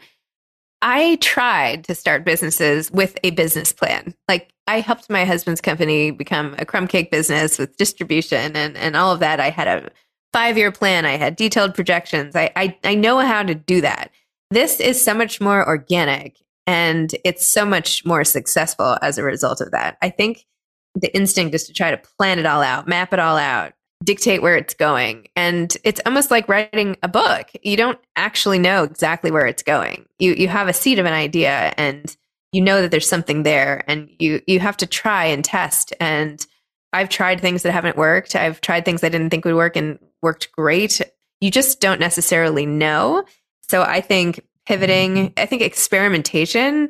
I 0.82 1.18
tried 1.22 1.84
to 1.86 1.96
start 1.96 2.26
businesses 2.26 2.92
with 2.92 3.18
a 3.24 3.32
business 3.32 3.72
plan. 3.72 4.16
Like 4.28 4.52
I 4.68 4.80
helped 4.80 5.10
my 5.10 5.26
husband's 5.26 5.62
company 5.62 6.12
become 6.12 6.56
a 6.58 6.66
crumb 6.66 6.88
cake 6.88 7.12
business 7.12 7.60
with 7.60 7.78
distribution 7.78 8.56
and, 8.56 8.76
and 8.76 8.96
all 8.96 9.14
of 9.14 9.20
that. 9.20 9.40
I 9.40 9.52
had 9.52 9.68
a 9.68 9.90
five 10.34 10.58
year 10.58 10.72
plan. 10.72 11.06
I 11.06 11.18
had 11.18 11.36
detailed 11.36 11.76
projections. 11.76 12.36
I, 12.36 12.52
I, 12.56 12.78
I 12.84 12.96
know 12.96 13.20
how 13.20 13.44
to 13.44 13.54
do 13.54 13.82
that. 13.82 14.12
This 14.52 14.82
is 14.82 15.04
so 15.04 15.14
much 15.14 15.40
more 15.40 15.66
organic 15.66 16.38
and 16.68 17.14
it's 17.24 17.48
so 17.48 17.66
much 17.66 18.06
more 18.06 18.24
successful 18.26 18.98
as 19.02 19.18
a 19.18 19.24
result 19.24 19.62
of 19.62 19.72
that. 19.72 19.98
I 20.02 20.10
think 20.10 20.46
the 20.94 21.14
instinct 21.16 21.56
is 21.56 21.64
to 21.68 21.74
try 21.74 21.92
to 21.92 22.02
plan 22.18 22.38
it 22.38 22.46
all 22.46 22.62
out, 22.62 22.88
map 22.88 23.14
it 23.14 23.20
all 23.20 23.38
out, 23.38 23.72
dictate 24.04 24.42
where 24.42 24.58
it's 24.58 24.74
going. 24.74 25.28
And 25.38 25.76
it's 25.86 26.02
almost 26.06 26.32
like 26.32 26.50
writing 26.50 26.98
a 27.02 27.08
book. 27.08 27.50
You 27.64 27.78
don't 27.78 28.00
actually 28.18 28.60
know 28.60 28.84
exactly 28.84 29.32
where 29.32 29.46
it's 29.46 29.64
going. 29.64 30.06
You 30.20 30.34
you 30.34 30.48
have 30.50 30.68
a 30.68 30.74
seed 30.74 31.00
of 31.00 31.06
an 31.06 31.14
idea 31.14 31.74
and 31.78 32.16
you 32.52 32.62
know 32.62 32.82
that 32.82 32.92
there's 32.92 33.08
something 33.08 33.44
there 33.44 33.84
and 33.88 34.10
you 34.20 34.42
you 34.48 34.60
have 34.60 34.78
to 34.78 34.86
try 34.86 35.26
and 35.26 35.46
test 35.46 35.94
and 36.00 36.46
I've 36.94 37.10
tried 37.10 37.40
things 37.40 37.64
that 37.64 37.72
haven't 37.72 37.96
worked. 37.96 38.36
I've 38.36 38.60
tried 38.60 38.84
things 38.84 39.02
I 39.02 39.10
didn't 39.10 39.30
think 39.30 39.46
would 39.46 39.56
work 39.56 39.78
and 39.78 39.98
worked 40.22 40.52
great. 40.52 41.00
You 41.40 41.50
just 41.50 41.80
don't 41.80 42.02
necessarily 42.02 42.66
know. 42.66 43.24
So 43.70 43.84
I 43.84 44.02
think 44.02 44.46
pivoting, 44.66 45.34
I 45.38 45.46
think 45.46 45.62
experimentation, 45.62 46.90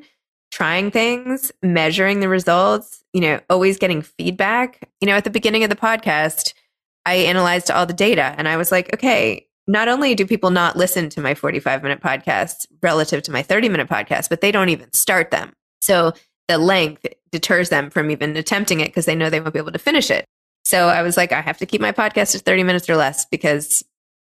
trying 0.52 0.92
things, 0.92 1.52
measuring 1.62 2.20
the 2.20 2.30
results, 2.30 3.04
you 3.14 3.22
know, 3.22 3.40
always 3.50 3.78
getting 3.78 4.02
feedback. 4.02 4.88
You 5.00 5.08
know, 5.08 5.16
at 5.16 5.24
the 5.24 5.30
beginning 5.30 5.64
of 5.64 5.70
the 5.70 5.76
podcast, 5.76 6.54
I 7.06 7.16
analyzed 7.16 7.72
all 7.72 7.86
the 7.86 7.94
data 7.94 8.36
and 8.38 8.48
I 8.48 8.58
was 8.58 8.72
like, 8.72 8.94
okay, 8.94 9.48
not 9.68 9.88
only 9.88 10.16
do 10.16 10.26
people 10.26 10.50
not 10.50 10.76
listen 10.76 11.10
to 11.10 11.22
my 11.22 11.34
45 11.34 11.84
minute 11.84 12.02
podcast 12.02 12.66
relative 12.82 13.22
to 13.24 13.32
my 13.32 13.42
30 13.42 13.70
minute 13.70 13.88
podcast, 13.88 14.30
but 14.30 14.42
they 14.42 14.52
don't 14.52 14.70
even 14.70 14.92
start 14.92 15.32
them. 15.32 15.54
So 15.82 16.14
the 16.48 16.58
length 16.58 17.06
deters 17.32 17.70
them 17.70 17.90
from 17.90 18.12
even 18.12 18.36
attempting 18.36 18.82
it 18.82 18.88
because 18.88 19.06
they 19.06 19.16
know 19.16 19.30
they 19.30 19.40
won't 19.40 19.54
be 19.54 19.60
able 19.60 19.72
to 19.72 19.80
finish 19.80 20.12
it. 20.12 20.26
So 20.66 20.90
I 20.90 21.02
was 21.02 21.18
like, 21.18 21.32
I 21.32 21.42
have 21.42 21.58
to 21.60 21.66
keep 21.66 21.82
my 21.82 21.92
podcast 21.92 22.34
to 22.34 22.40
30 22.40 22.64
minutes 22.64 22.90
or 22.90 22.96
less 22.96 23.26
because 23.26 23.84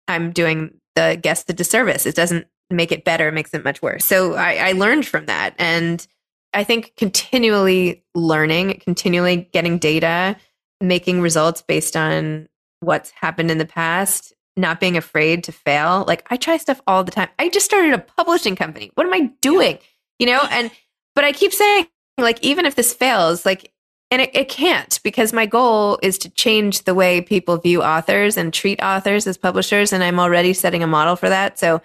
I'm 0.09 0.33
doing 0.33 0.75
the 0.95 1.19
guest 1.21 1.47
the 1.47 1.53
disservice. 1.53 2.07
It 2.07 2.15
doesn't 2.15 2.47
make 2.71 2.93
it 2.93 3.05
better, 3.05 3.29
it 3.29 3.35
makes 3.35 3.53
it 3.55 3.65
much 3.65 3.83
worse. 3.83 4.05
So 4.05 4.35
I, 4.35 4.69
I 4.69 4.73
learned 4.73 5.07
from 5.07 5.27
that. 5.27 5.55
And 5.59 6.07
I 6.53 6.65
think 6.65 6.93
continually 6.97 8.05
learning, 8.15 8.81
continually 8.83 9.49
getting 9.53 9.79
data, 9.79 10.37
making 10.81 11.21
results 11.21 11.63
based 11.63 11.97
on 11.97 12.49
what's 12.81 13.11
happened 13.11 13.51
in 13.51 13.59
the 13.59 13.67
past, 13.67 14.33
not 14.57 14.81
being 14.81 14.97
afraid 14.97 15.45
to 15.45 15.53
fail. 15.53 16.05
Like 16.07 16.27
I 16.31 16.37
try 16.37 16.57
stuff 16.57 16.81
all 16.87 17.03
the 17.05 17.11
time. 17.11 17.29
I 17.39 17.49
just 17.49 17.67
started 17.67 17.93
a 17.93 17.99
publishing 17.99 18.57
company. 18.57 18.91
What 18.95 19.07
am 19.07 19.13
I 19.13 19.33
doing? 19.41 19.79
You 20.19 20.27
know, 20.27 20.41
and 20.51 20.71
but 21.15 21.25
I 21.25 21.33
keep 21.33 21.53
saying 21.53 21.87
like 22.19 22.43
even 22.43 22.67
if 22.67 22.77
this 22.77 22.95
fails, 22.95 23.45
like 23.45 23.73
and 24.15 24.23
it, 24.23 24.31
it 24.33 24.49
can't 24.49 25.01
because 25.03 25.33
my 25.33 25.45
goal 25.45 25.99
is 26.01 26.19
to 26.19 26.31
change 26.31 26.85
the 26.85 26.95
way 26.95 27.21
people 27.21 27.57
view 27.57 27.83
authors 27.83 28.37
and 28.37 28.55
treat 28.55 28.81
authors 28.81 29.27
as 29.27 29.37
publishers 29.37 29.93
and 29.93 30.05
I'm 30.05 30.21
already 30.21 30.53
setting 30.53 30.85
a 30.85 30.87
model 30.87 31.17
for 31.17 31.29
that. 31.29 31.59
So 31.59 31.83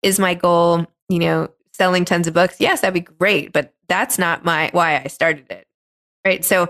is 0.00 0.20
my 0.20 0.34
goal, 0.34 0.86
you 1.08 1.18
know, 1.18 1.48
selling 1.72 2.04
tons 2.04 2.28
of 2.28 2.34
books? 2.34 2.60
Yes, 2.60 2.82
that'd 2.82 2.94
be 2.94 3.00
great, 3.00 3.52
but 3.52 3.74
that's 3.88 4.16
not 4.16 4.44
my 4.44 4.70
why 4.72 5.02
I 5.04 5.08
started 5.08 5.50
it. 5.50 5.66
Right? 6.24 6.44
So 6.44 6.68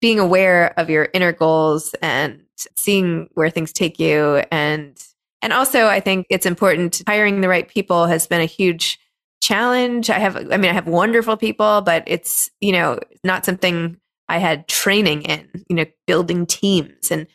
being 0.00 0.20
aware 0.20 0.78
of 0.78 0.88
your 0.88 1.08
inner 1.12 1.32
goals 1.32 1.92
and 2.00 2.44
seeing 2.76 3.28
where 3.34 3.50
things 3.50 3.72
take 3.72 3.98
you 3.98 4.44
and 4.52 4.96
and 5.42 5.52
also 5.52 5.88
I 5.88 5.98
think 5.98 6.28
it's 6.30 6.46
important 6.46 7.02
hiring 7.08 7.40
the 7.40 7.48
right 7.48 7.66
people 7.66 8.06
has 8.06 8.28
been 8.28 8.40
a 8.40 8.46
huge 8.46 9.00
challenge. 9.42 10.08
I 10.08 10.20
have 10.20 10.36
I 10.36 10.56
mean 10.56 10.70
I 10.70 10.74
have 10.74 10.86
wonderful 10.86 11.36
people, 11.36 11.80
but 11.80 12.04
it's, 12.06 12.48
you 12.60 12.70
know, 12.70 13.00
not 13.24 13.44
something 13.44 13.96
I 14.30 14.38
had 14.38 14.68
training 14.68 15.22
in, 15.22 15.48
you 15.68 15.76
know, 15.76 15.86
building 16.06 16.46
teams 16.46 17.10
and 17.10 17.26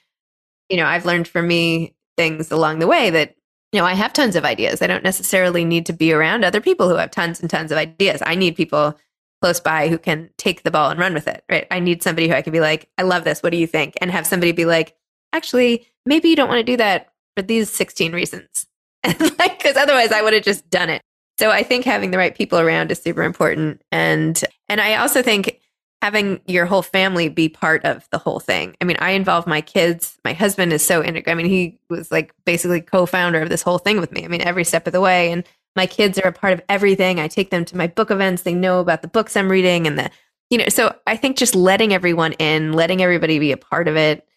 you 0.69 0.77
know, 0.77 0.85
I've 0.85 1.05
learned 1.05 1.27
for 1.27 1.41
me 1.41 1.95
things 2.17 2.51
along 2.51 2.79
the 2.79 2.87
way 2.87 3.09
that 3.11 3.35
you 3.71 3.81
know, 3.81 3.85
I 3.85 3.93
have 3.93 4.13
tons 4.13 4.37
of 4.37 4.45
ideas. 4.45 4.81
I 4.81 4.87
don't 4.87 5.03
necessarily 5.03 5.65
need 5.65 5.85
to 5.87 5.93
be 5.93 6.13
around 6.13 6.45
other 6.45 6.61
people 6.61 6.87
who 6.87 6.95
have 6.95 7.11
tons 7.11 7.41
and 7.41 7.49
tons 7.49 7.73
of 7.73 7.77
ideas. 7.77 8.21
I 8.25 8.35
need 8.35 8.55
people 8.55 8.97
close 9.41 9.59
by 9.59 9.89
who 9.89 9.97
can 9.97 10.29
take 10.37 10.63
the 10.63 10.71
ball 10.71 10.89
and 10.89 10.99
run 10.99 11.13
with 11.13 11.27
it, 11.27 11.43
right? 11.51 11.67
I 11.69 11.81
need 11.81 12.01
somebody 12.01 12.29
who 12.29 12.33
I 12.35 12.41
can 12.41 12.53
be 12.53 12.61
like, 12.61 12.89
I 12.97 13.03
love 13.03 13.25
this. 13.25 13.43
What 13.43 13.51
do 13.51 13.57
you 13.57 13.67
think? 13.67 13.95
And 13.99 14.09
have 14.11 14.25
somebody 14.25 14.53
be 14.53 14.63
like, 14.63 14.95
actually, 15.33 15.87
maybe 16.05 16.29
you 16.29 16.37
don't 16.37 16.47
want 16.47 16.59
to 16.59 16.71
do 16.71 16.77
that 16.77 17.09
for 17.35 17.41
these 17.41 17.69
16 17.69 18.13
reasons. 18.13 18.65
like, 19.03 19.61
cause 19.61 19.75
otherwise 19.75 20.13
I 20.13 20.21
would 20.21 20.33
have 20.33 20.43
just 20.43 20.69
done 20.69 20.89
it. 20.89 21.01
So 21.37 21.51
I 21.51 21.63
think 21.63 21.83
having 21.83 22.11
the 22.11 22.17
right 22.17 22.33
people 22.33 22.59
around 22.59 22.91
is 22.91 23.01
super 23.01 23.23
important. 23.23 23.81
And, 23.91 24.41
and 24.69 24.79
I 24.79 24.95
also 24.95 25.21
think 25.21 25.59
having 26.05 26.39
your 26.45 26.67
whole 26.67 26.83
family 26.83 27.29
be 27.29 27.49
part 27.49 27.83
of 27.83 28.07
the 28.11 28.19
whole 28.19 28.39
thing. 28.39 28.75
I 28.79 28.85
mean, 28.85 28.95
I 28.99 29.09
involve 29.13 29.47
my 29.47 29.59
kids. 29.59 30.19
My 30.23 30.33
husband 30.33 30.71
is 30.71 30.85
so 30.85 31.03
integral. 31.03 31.31
I 31.31 31.35
mean, 31.35 31.47
he 31.47 31.79
was 31.89 32.11
like 32.11 32.31
basically 32.45 32.79
co-founder 32.79 33.41
of 33.41 33.49
this 33.49 33.63
whole 33.63 33.79
thing 33.79 33.99
with 33.99 34.11
me. 34.11 34.23
I 34.23 34.27
mean, 34.27 34.41
every 34.41 34.65
step 34.65 34.85
of 34.85 34.93
the 34.93 35.01
way. 35.01 35.31
And 35.31 35.43
my 35.75 35.87
kids 35.87 36.19
are 36.19 36.27
a 36.27 36.31
part 36.31 36.53
of 36.53 36.61
everything. 36.69 37.19
I 37.19 37.27
take 37.27 37.49
them 37.49 37.65
to 37.65 37.75
my 37.75 37.87
book 37.87 38.11
events. 38.11 38.43
They 38.43 38.53
know 38.53 38.81
about 38.81 39.01
the 39.01 39.07
books 39.07 39.35
I'm 39.35 39.49
reading 39.49 39.87
and 39.87 39.97
the, 39.97 40.11
you 40.51 40.59
know, 40.59 40.69
so 40.69 40.95
I 41.07 41.17
think 41.17 41.37
just 41.37 41.55
letting 41.55 41.91
everyone 41.91 42.33
in, 42.33 42.73
letting 42.73 43.01
everybody 43.01 43.39
be 43.39 43.51
a 43.51 43.57
part 43.57 43.87
of 43.87 43.95
it 43.95 44.27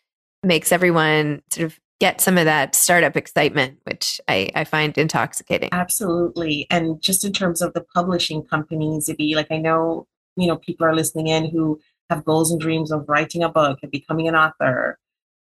makes 0.43 0.73
everyone 0.73 1.43
sort 1.51 1.67
of 1.67 1.79
get 2.01 2.23
some 2.23 2.39
of 2.39 2.47
that 2.47 2.75
startup 2.77 3.15
excitement, 3.15 3.79
which 3.85 4.23
I, 4.27 4.49
I 4.55 4.65
find 4.65 4.97
intoxicating. 4.97 5.69
Absolutely. 5.73 6.67
And 6.71 7.03
just 7.03 7.27
in 7.27 7.35
terms 7.35 7.61
of 7.61 7.75
the 7.75 7.85
publishing 7.95 8.43
companies, 8.43 9.05
to 9.05 9.15
be 9.15 9.35
like 9.35 9.49
I 9.51 9.59
know, 9.59 10.07
you 10.41 10.47
know, 10.47 10.57
people 10.57 10.87
are 10.87 10.95
listening 10.95 11.29
in 11.29 11.51
who 11.51 11.81
have 12.11 12.25
goals 12.25 12.51
and 12.51 12.61
dreams 12.61 12.91
of 12.91 13.05
writing 13.09 13.43
a 13.43 13.49
book 13.49 13.79
and 13.83 13.91
becoming 13.91 14.29
an 14.29 14.37
author. 14.37 14.99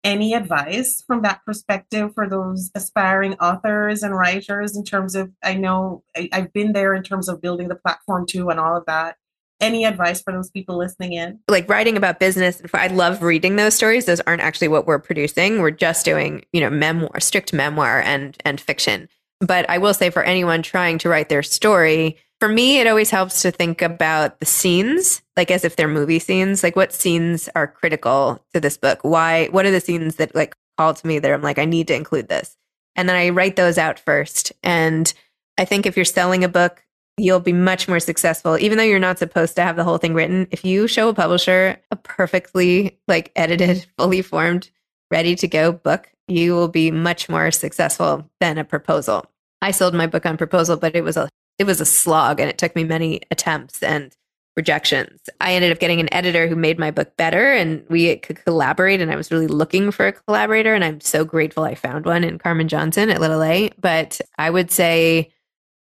Any 0.03 0.33
advice 0.33 1.03
from 1.05 1.21
that 1.21 1.41
perspective 1.45 2.13
for 2.15 2.27
those 2.27 2.71
aspiring 2.73 3.35
authors 3.35 4.01
and 4.01 4.15
writers 4.15 4.75
in 4.75 4.83
terms 4.83 5.13
of 5.15 5.31
I 5.43 5.53
know 5.53 6.03
I, 6.15 6.29
I've 6.33 6.53
been 6.53 6.73
there 6.73 6.95
in 6.95 7.03
terms 7.03 7.29
of 7.29 7.41
building 7.41 7.67
the 7.67 7.75
platform 7.75 8.25
too 8.25 8.49
and 8.49 8.59
all 8.59 8.75
of 8.75 8.85
that 8.87 9.15
any 9.61 9.85
advice 9.85 10.21
for 10.21 10.33
those 10.33 10.49
people 10.49 10.77
listening 10.77 11.13
in? 11.13 11.39
Like 11.47 11.69
writing 11.69 11.95
about 11.95 12.19
business, 12.19 12.61
I 12.73 12.87
love 12.87 13.21
reading 13.21 13.55
those 13.55 13.75
stories. 13.75 14.05
Those 14.05 14.19
aren't 14.21 14.41
actually 14.41 14.67
what 14.67 14.87
we're 14.87 14.99
producing. 14.99 15.61
We're 15.61 15.71
just 15.71 16.03
doing, 16.03 16.43
you 16.51 16.59
know, 16.59 16.69
memoir, 16.69 17.19
strict 17.19 17.53
memoir 17.53 18.01
and 18.01 18.35
and 18.43 18.59
fiction. 18.59 19.07
But 19.39 19.69
I 19.69 19.77
will 19.77 19.93
say 19.93 20.09
for 20.09 20.23
anyone 20.23 20.61
trying 20.61 20.97
to 20.99 21.09
write 21.09 21.29
their 21.29 21.43
story, 21.43 22.17
for 22.41 22.49
me 22.49 22.79
it 22.79 22.87
always 22.87 23.11
helps 23.11 23.43
to 23.43 23.51
think 23.51 23.83
about 23.83 24.39
the 24.39 24.47
scenes, 24.47 25.21
like 25.37 25.51
as 25.51 25.63
if 25.63 25.75
they're 25.75 25.87
movie 25.87 26.17
scenes. 26.17 26.63
Like 26.63 26.75
what 26.75 26.91
scenes 26.91 27.47
are 27.53 27.67
critical 27.67 28.43
to 28.51 28.59
this 28.59 28.77
book? 28.77 28.97
Why 29.03 29.45
what 29.49 29.67
are 29.67 29.71
the 29.71 29.79
scenes 29.79 30.15
that 30.15 30.33
like 30.33 30.55
call 30.75 30.95
to 30.95 31.07
me 31.07 31.19
that 31.19 31.31
I'm 31.31 31.43
like 31.43 31.59
I 31.59 31.65
need 31.65 31.87
to 31.89 31.95
include 31.95 32.29
this? 32.29 32.57
And 32.95 33.07
then 33.07 33.15
I 33.15 33.29
write 33.29 33.57
those 33.57 33.77
out 33.77 33.99
first. 33.99 34.53
And 34.63 35.13
I 35.59 35.65
think 35.65 35.85
if 35.85 35.95
you're 35.95 36.03
selling 36.03 36.43
a 36.43 36.49
book, 36.49 36.83
you'll 37.15 37.39
be 37.39 37.53
much 37.53 37.87
more 37.87 37.99
successful 37.99 38.57
even 38.57 38.77
though 38.77 38.83
you're 38.83 38.97
not 38.97 39.19
supposed 39.19 39.55
to 39.57 39.61
have 39.61 39.75
the 39.75 39.83
whole 39.83 39.99
thing 39.99 40.15
written 40.15 40.47
if 40.49 40.65
you 40.65 40.87
show 40.87 41.09
a 41.09 41.13
publisher 41.13 41.77
a 41.91 41.95
perfectly 41.95 42.97
like 43.07 43.31
edited 43.35 43.85
fully 43.97 44.21
formed 44.21 44.71
ready 45.11 45.35
to 45.35 45.47
go 45.47 45.73
book 45.73 46.09
you 46.29 46.53
will 46.53 46.69
be 46.69 46.89
much 46.89 47.27
more 47.27 47.51
successful 47.51 48.27
than 48.39 48.57
a 48.57 48.63
proposal 48.63 49.25
i 49.61 49.71
sold 49.71 49.93
my 49.93 50.07
book 50.07 50.25
on 50.25 50.37
proposal 50.37 50.77
but 50.77 50.95
it 50.95 51.03
was 51.03 51.17
a 51.17 51.27
it 51.59 51.65
was 51.65 51.81
a 51.81 51.85
slog 51.85 52.39
and 52.39 52.49
it 52.49 52.57
took 52.57 52.75
me 52.75 52.83
many 52.83 53.21
attempts 53.29 53.83
and 53.83 54.15
rejections. 54.57 55.21
I 55.39 55.53
ended 55.53 55.71
up 55.71 55.79
getting 55.79 55.99
an 55.99 56.13
editor 56.13 56.47
who 56.47 56.55
made 56.55 56.77
my 56.77 56.91
book 56.91 57.15
better 57.15 57.53
and 57.53 57.85
we 57.89 58.17
could 58.17 58.43
collaborate 58.43 58.99
and 58.99 59.09
i 59.09 59.15
was 59.15 59.31
really 59.31 59.47
looking 59.47 59.91
for 59.91 60.07
a 60.07 60.11
collaborator 60.11 60.73
and 60.73 60.83
i'm 60.83 60.99
so 60.99 61.23
grateful 61.23 61.63
i 61.63 61.73
found 61.73 62.05
one 62.05 62.25
in 62.25 62.37
carmen 62.37 62.67
johnson 62.67 63.09
at 63.09 63.21
little 63.21 63.41
a. 63.41 63.71
But 63.79 64.19
i 64.37 64.49
would 64.49 64.69
say 64.69 65.31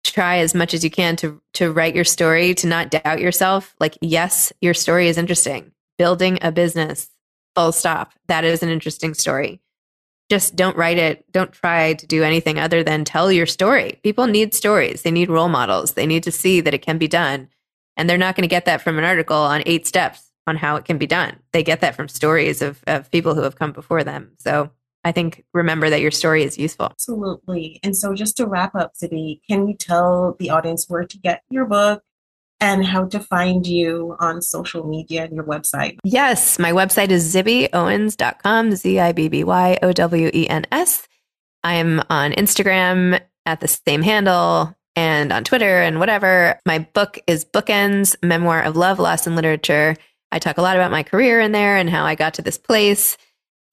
try 0.04 0.38
as 0.38 0.54
much 0.54 0.75
as 0.75 0.85
you 0.85 0.90
can 0.90 1.16
to 1.16 1.40
to 1.54 1.73
write 1.73 1.94
your 1.94 2.04
story 2.04 2.54
to 2.54 2.66
not 2.66 2.90
doubt 2.90 3.21
yourself. 3.21 3.75
Like 3.80 3.99
yes 4.00 4.52
your 4.61 4.75
story 4.75 5.09
is 5.09 5.18
interesting. 5.18 5.73
Building 5.99 6.38
a 6.42 6.52
business 6.52 7.11
full 7.54 7.73
stop. 7.73 8.12
That 8.28 8.44
is 8.44 8.62
an 8.62 8.68
interesting 8.68 9.14
story 9.14 9.61
just 10.35 10.57
don't 10.57 10.76
write 10.76 10.99
it 10.99 11.31
don't 11.31 11.53
try 11.53 11.95
to 11.95 12.07
do 12.09 12.25
anything 12.25 12.59
other 12.59 12.83
than 12.83 13.05
tell 13.05 13.31
your 13.31 13.47
story. 13.47 14.00
People 14.03 14.26
need 14.26 14.53
stories. 14.53 15.03
They 15.03 15.12
need 15.12 15.31
role 15.31 15.49
models. 15.49 15.93
They 15.93 16.07
need 16.07 16.25
to 16.25 16.33
see 16.33 16.61
that 16.61 16.75
it 16.75 16.83
can 16.83 16.99
be 16.99 17.07
done. 17.07 17.49
And 17.97 18.11
they're 18.11 18.19
not 18.19 18.35
going 18.35 18.43
to 18.43 18.49
get 18.49 18.64
that 18.64 18.83
from 18.83 18.99
an 18.99 19.05
article 19.05 19.37
on 19.37 19.62
eight 19.64 19.87
steps 19.87 20.33
on 20.49 20.57
how 20.57 20.75
it 20.75 20.85
can 20.85 20.99
be 20.99 21.07
done. 21.07 21.38
They 21.53 21.62
get 21.62 21.81
that 21.83 21.95
from 21.95 22.09
stories 22.09 22.62
of, 22.62 22.83
of 22.88 23.12
people 23.12 23.37
who 23.37 23.43
have 23.43 23.55
come 23.55 23.71
before 23.71 24.03
them. 24.03 24.33
So 24.38 24.71
I 25.05 25.12
think 25.12 25.45
remember 25.55 25.88
that 25.88 26.00
your 26.00 26.11
story 26.11 26.43
is 26.43 26.59
useful. 26.59 26.87
Absolutely. 26.87 27.79
And 27.85 27.97
so 27.97 28.12
just 28.12 28.37
to 28.38 28.47
wrap 28.49 28.75
up, 28.75 28.95
Zibby, 29.00 29.41
can 29.49 29.69
you 29.69 29.75
tell 29.75 30.35
the 30.41 30.50
audience 30.50 30.87
where 30.88 31.05
to 31.05 31.19
get 31.19 31.43
your 31.49 31.67
book 31.67 32.03
and 32.64 32.83
how 32.83 33.04
to 33.04 33.21
find 33.21 33.66
you 33.66 34.16
on 34.21 34.40
social 34.40 34.88
media 34.88 35.25
and 35.25 35.35
your 35.35 35.44
website? 35.44 35.99
Yes, 36.02 36.59
my 36.59 36.73
website 36.73 37.11
is 37.11 37.35
zibbyowens.com, 37.35 38.73
Z 38.73 38.99
I 38.99 39.12
B 39.12 39.28
B 39.28 39.44
Y 39.44 39.78
O 39.83 39.92
W 39.92 40.30
E 40.33 40.49
N 40.49 40.64
S. 40.73 41.06
I 41.62 41.75
am 41.75 42.02
on 42.09 42.33
Instagram 42.33 43.21
at 43.44 43.61
the 43.61 43.68
same 43.68 44.00
handle 44.00 44.75
and 44.97 45.30
on 45.30 45.44
Twitter 45.44 45.83
and 45.83 45.99
whatever. 45.99 46.59
My 46.64 46.78
book 46.78 47.18
is 47.26 47.44
Bookends 47.44 48.16
Memoir 48.23 48.62
of 48.62 48.76
Love, 48.76 48.99
Loss, 48.99 49.26
and 49.26 49.37
Literature. 49.37 49.97
I 50.33 50.38
talk 50.38 50.56
a 50.56 50.62
lot 50.62 50.76
about 50.76 50.90
my 50.90 51.02
career 51.02 51.40
in 51.40 51.52
there 51.52 51.76
and 51.76 51.90
how 51.90 52.06
I 52.06 52.14
got 52.14 52.35
to 52.35 52.42
this 52.42 52.59
place 52.59 53.18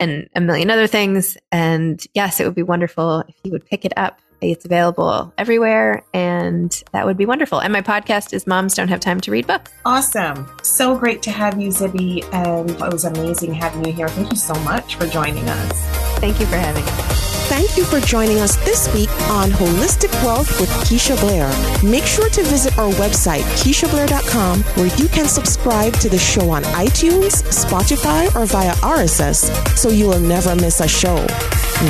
and 0.01 0.27
a 0.35 0.41
million 0.41 0.69
other 0.69 0.87
things. 0.87 1.37
And 1.49 2.03
yes, 2.13 2.41
it 2.41 2.45
would 2.45 2.55
be 2.55 2.63
wonderful 2.63 3.21
if 3.21 3.35
you 3.45 3.51
would 3.51 3.65
pick 3.65 3.85
it 3.85 3.93
up. 3.95 4.19
It's 4.41 4.65
available 4.65 5.31
everywhere, 5.37 6.03
and 6.13 6.71
that 6.93 7.05
would 7.05 7.17
be 7.17 7.27
wonderful. 7.27 7.59
And 7.59 7.71
my 7.71 7.81
podcast 7.81 8.33
is 8.33 8.47
Moms 8.47 8.73
Don't 8.73 8.87
Have 8.87 8.99
Time 8.99 9.21
to 9.21 9.31
Read 9.31 9.45
Books. 9.45 9.71
Awesome. 9.85 10.49
So 10.63 10.97
great 10.97 11.21
to 11.23 11.31
have 11.31 11.61
you, 11.61 11.69
Zibby. 11.69 12.23
And 12.33 12.71
it 12.71 12.91
was 12.91 13.05
amazing 13.05 13.53
having 13.53 13.85
you 13.85 13.93
here. 13.93 14.07
Thank 14.07 14.31
you 14.31 14.37
so 14.37 14.55
much 14.61 14.95
for 14.95 15.05
joining 15.05 15.47
us. 15.47 15.71
Thank 16.19 16.39
you 16.39 16.47
for 16.47 16.57
having 16.57 16.83
us. 16.83 17.21
Thank 17.51 17.75
you 17.75 17.83
for 17.83 17.99
joining 17.99 18.39
us 18.39 18.55
this 18.63 18.91
week 18.93 19.11
on 19.29 19.49
Holistic 19.49 20.11
Wealth 20.23 20.57
with 20.59 20.69
Keisha 20.87 21.19
Blair. 21.19 21.49
Make 21.83 22.05
sure 22.05 22.29
to 22.29 22.43
visit 22.43 22.77
our 22.77 22.89
website, 22.93 23.43
KeishaBlair.com, 23.59 24.63
where 24.75 24.95
you 24.97 25.09
can 25.09 25.27
subscribe 25.27 25.93
to 25.95 26.07
the 26.07 26.17
show 26.17 26.49
on 26.49 26.63
iTunes, 26.63 27.43
Spotify, 27.51 28.33
or 28.35 28.45
via 28.45 28.71
RSS 28.75 29.77
so 29.77 29.89
you 29.89 30.07
will 30.07 30.21
never 30.21 30.55
miss 30.55 30.79
a 30.79 30.87
show. 30.87 31.17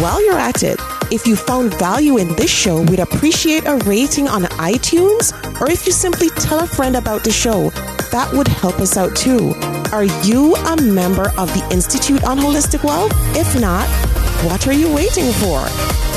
While 0.02 0.26
you're 0.26 0.40
at 0.40 0.64
it, 0.64 0.80
if 1.12 1.28
you 1.28 1.36
found 1.36 1.74
value 1.78 2.18
in 2.18 2.30
this 2.36 2.50
show, 2.50 2.82
we'd 2.84 3.00
appreciate 3.00 3.66
a 3.66 3.76
rating 3.86 4.30
on 4.30 4.44
iTunes, 4.44 5.34
or 5.60 5.70
if 5.70 5.86
you 5.86 5.92
simply 5.92 6.30
tell 6.30 6.60
a 6.60 6.68
friend 6.68 6.96
about 6.96 7.24
the 7.24 7.32
show, 7.32 7.70
that 8.12 8.32
would 8.34 8.48
help 8.48 8.80
us 8.80 8.96
out 8.96 9.14
too. 9.16 9.54
Are 9.92 10.06
you 10.26 10.56
a 10.56 10.82
member 10.82 11.30
of 11.38 11.54
the 11.54 11.68
Institute 11.70 12.24
on 12.24 12.40
Holistic 12.40 12.84
Wealth? 12.84 13.12
If 13.36 13.60
not, 13.60 13.88
what 14.44 14.68
are 14.68 14.74
you 14.74 14.92
waiting 14.94 15.32
for? 15.34 15.62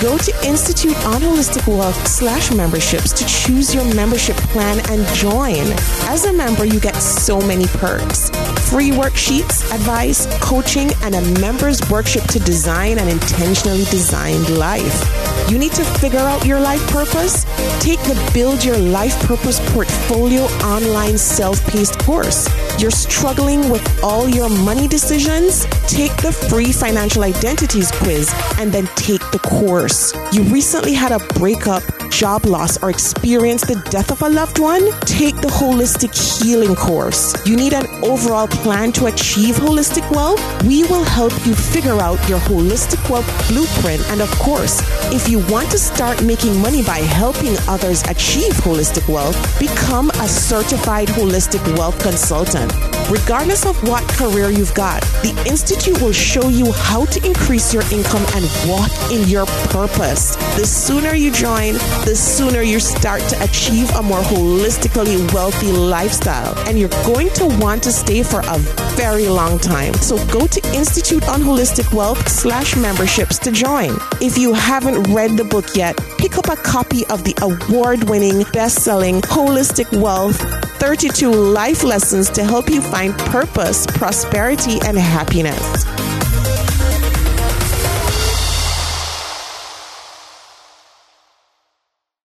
Go 0.01 0.17
to 0.17 0.47
Institute 0.47 0.97
on 1.07 1.21
Holistic 1.21 1.67
Wealth 1.67 2.07
slash 2.07 2.51
memberships 2.51 3.13
to 3.13 3.25
choose 3.27 3.75
your 3.75 3.85
membership 3.95 4.37
plan 4.37 4.81
and 4.91 5.07
join. 5.15 5.63
As 6.09 6.25
a 6.25 6.33
member, 6.33 6.65
you 6.65 6.81
get 6.81 6.97
so 6.97 7.39
many 7.41 7.67
perks. 7.67 8.31
Free 8.71 8.91
worksheets, 8.91 9.71
advice, 9.75 10.27
coaching, 10.41 10.91
and 11.03 11.15
a 11.15 11.21
member's 11.41 11.81
workshop 11.91 12.27
to 12.31 12.39
design 12.41 12.99
an 12.99 13.09
intentionally 13.09 13.85
designed 13.85 14.49
life. 14.57 15.25
You 15.51 15.59
need 15.59 15.73
to 15.73 15.85
figure 15.85 16.19
out 16.19 16.47
your 16.47 16.61
life 16.61 16.85
purpose? 16.89 17.45
Take 17.81 18.01
the 18.01 18.31
Build 18.33 18.65
Your 18.65 18.79
Life 18.79 19.19
Purpose 19.27 19.61
Portfolio 19.73 20.45
online 20.65 21.19
self-paced 21.19 21.99
course. 22.01 22.49
You're 22.79 22.91
struggling 22.91 23.71
with 23.71 23.83
all 24.03 24.29
your 24.29 24.49
money 24.49 24.89
decisions? 24.89 25.65
Take 25.87 26.15
the 26.17 26.33
free 26.33 26.73
financial 26.73 27.23
identities 27.23 27.91
quiz 27.93 28.33
and 28.59 28.73
then 28.73 28.87
take 28.97 29.21
the 29.31 29.39
course. 29.39 30.13
You 30.33 30.43
recently 30.43 30.93
had 30.93 31.13
a 31.13 31.19
breakup, 31.35 31.83
job 32.11 32.47
loss, 32.47 32.83
or 32.83 32.91
experienced 32.91 33.69
the 33.69 33.77
death 33.91 34.11
of 34.11 34.23
a 34.23 34.29
loved 34.29 34.59
one? 34.59 34.91
Take 35.03 35.37
the 35.37 35.49
holistic 35.49 36.13
healing 36.43 36.75
course. 36.75 37.35
You 37.47 37.57
need 37.57 37.73
an 37.73 37.87
overall 38.05 38.49
plan 38.49 38.93
to 38.93 39.07
achieve 39.07 39.55
holistic 39.55 40.09
wealth? 40.11 40.41
We 40.65 40.83
will 40.85 41.05
help 41.05 41.33
you 41.47 41.55
figure 41.55 42.01
out 42.01 42.19
your 42.29 42.41
holistic 42.41 43.09
wealth 43.09 43.27
blueprint. 43.49 44.03
And 44.11 44.21
of 44.21 44.31
course, 44.33 44.83
if 45.13 45.29
you 45.29 45.39
want 45.47 45.71
to 45.71 45.79
start 45.79 46.23
making 46.25 46.61
money 46.61 46.83
by 46.83 46.99
helping 46.99 47.57
others 47.69 48.03
achieve 48.03 48.53
holistic 48.55 49.09
wealth, 49.09 49.37
become 49.61 50.11
a 50.11 50.29
certified 50.29 51.09
holistic 51.09 51.63
wealth 51.79 51.99
consultant. 52.03 52.64
Regardless 53.11 53.67
of 53.67 53.77
what 53.89 54.03
career 54.09 54.51
you've 54.51 54.75
got, 54.75 55.03
the 55.23 55.35
Institute 55.47 56.01
will 56.01 56.13
show 56.13 56.49
you 56.49 56.73
how 56.73 57.05
to 57.07 57.27
increase 57.27 57.75
your 57.75 57.83
income 57.93 58.25
and 58.35 58.45
walk 58.67 58.91
in 59.13 59.29
your 59.29 59.47
purpose. 59.69 60.37
The 60.57 60.65
sooner 60.65 61.15
you 61.15 61.31
join, 61.31 61.75
the 62.05 62.15
sooner 62.17 62.63
you 62.63 62.81
start 62.81 63.21
to 63.29 63.43
achieve 63.45 63.91
a 63.95 64.03
more 64.03 64.23
holistically 64.23 65.33
wealthy 65.35 65.71
lifestyle. 65.71 66.57
And 66.67 66.79
you're 66.79 66.97
going 67.05 67.29
to 67.31 67.47
want 67.61 67.83
to 67.83 67.93
stay 67.93 68.23
for 68.23 68.41
a 68.41 68.59
very 68.97 69.29
long 69.29 69.59
time. 69.59 69.93
So 69.95 70.17
go 70.29 70.47
to 70.47 70.75
Institute 70.75 71.29
on 71.29 71.43
Holistic 71.43 71.93
Wealth 71.93 72.29
slash 72.29 72.75
memberships 72.77 73.39
to 73.41 73.53
join. 73.53 73.97
If 74.23 74.39
you 74.39 74.55
haven't 74.55 75.13
read 75.13 75.37
the 75.37 75.45
book 75.45 75.77
yet, 75.77 75.97
pick 76.19 76.39
up 76.39 76.49
a 76.49 76.57
copy 76.57 77.05
of 77.07 77.25
the 77.25 77.35
award 77.43 78.05
winning, 78.05 78.45
best 78.53 78.83
selling 78.83 79.21
Holistic 79.23 79.93
Wealth 80.01 80.41
32 80.79 81.31
Life 81.31 81.83
Lessons 81.85 82.31
to 82.31 82.45
help 82.45 82.69
you 82.69 82.81
find 82.81 83.17
purpose, 83.17 83.87
prosperity, 83.87 84.79
and 84.87 84.99
happiness. 84.99 86.04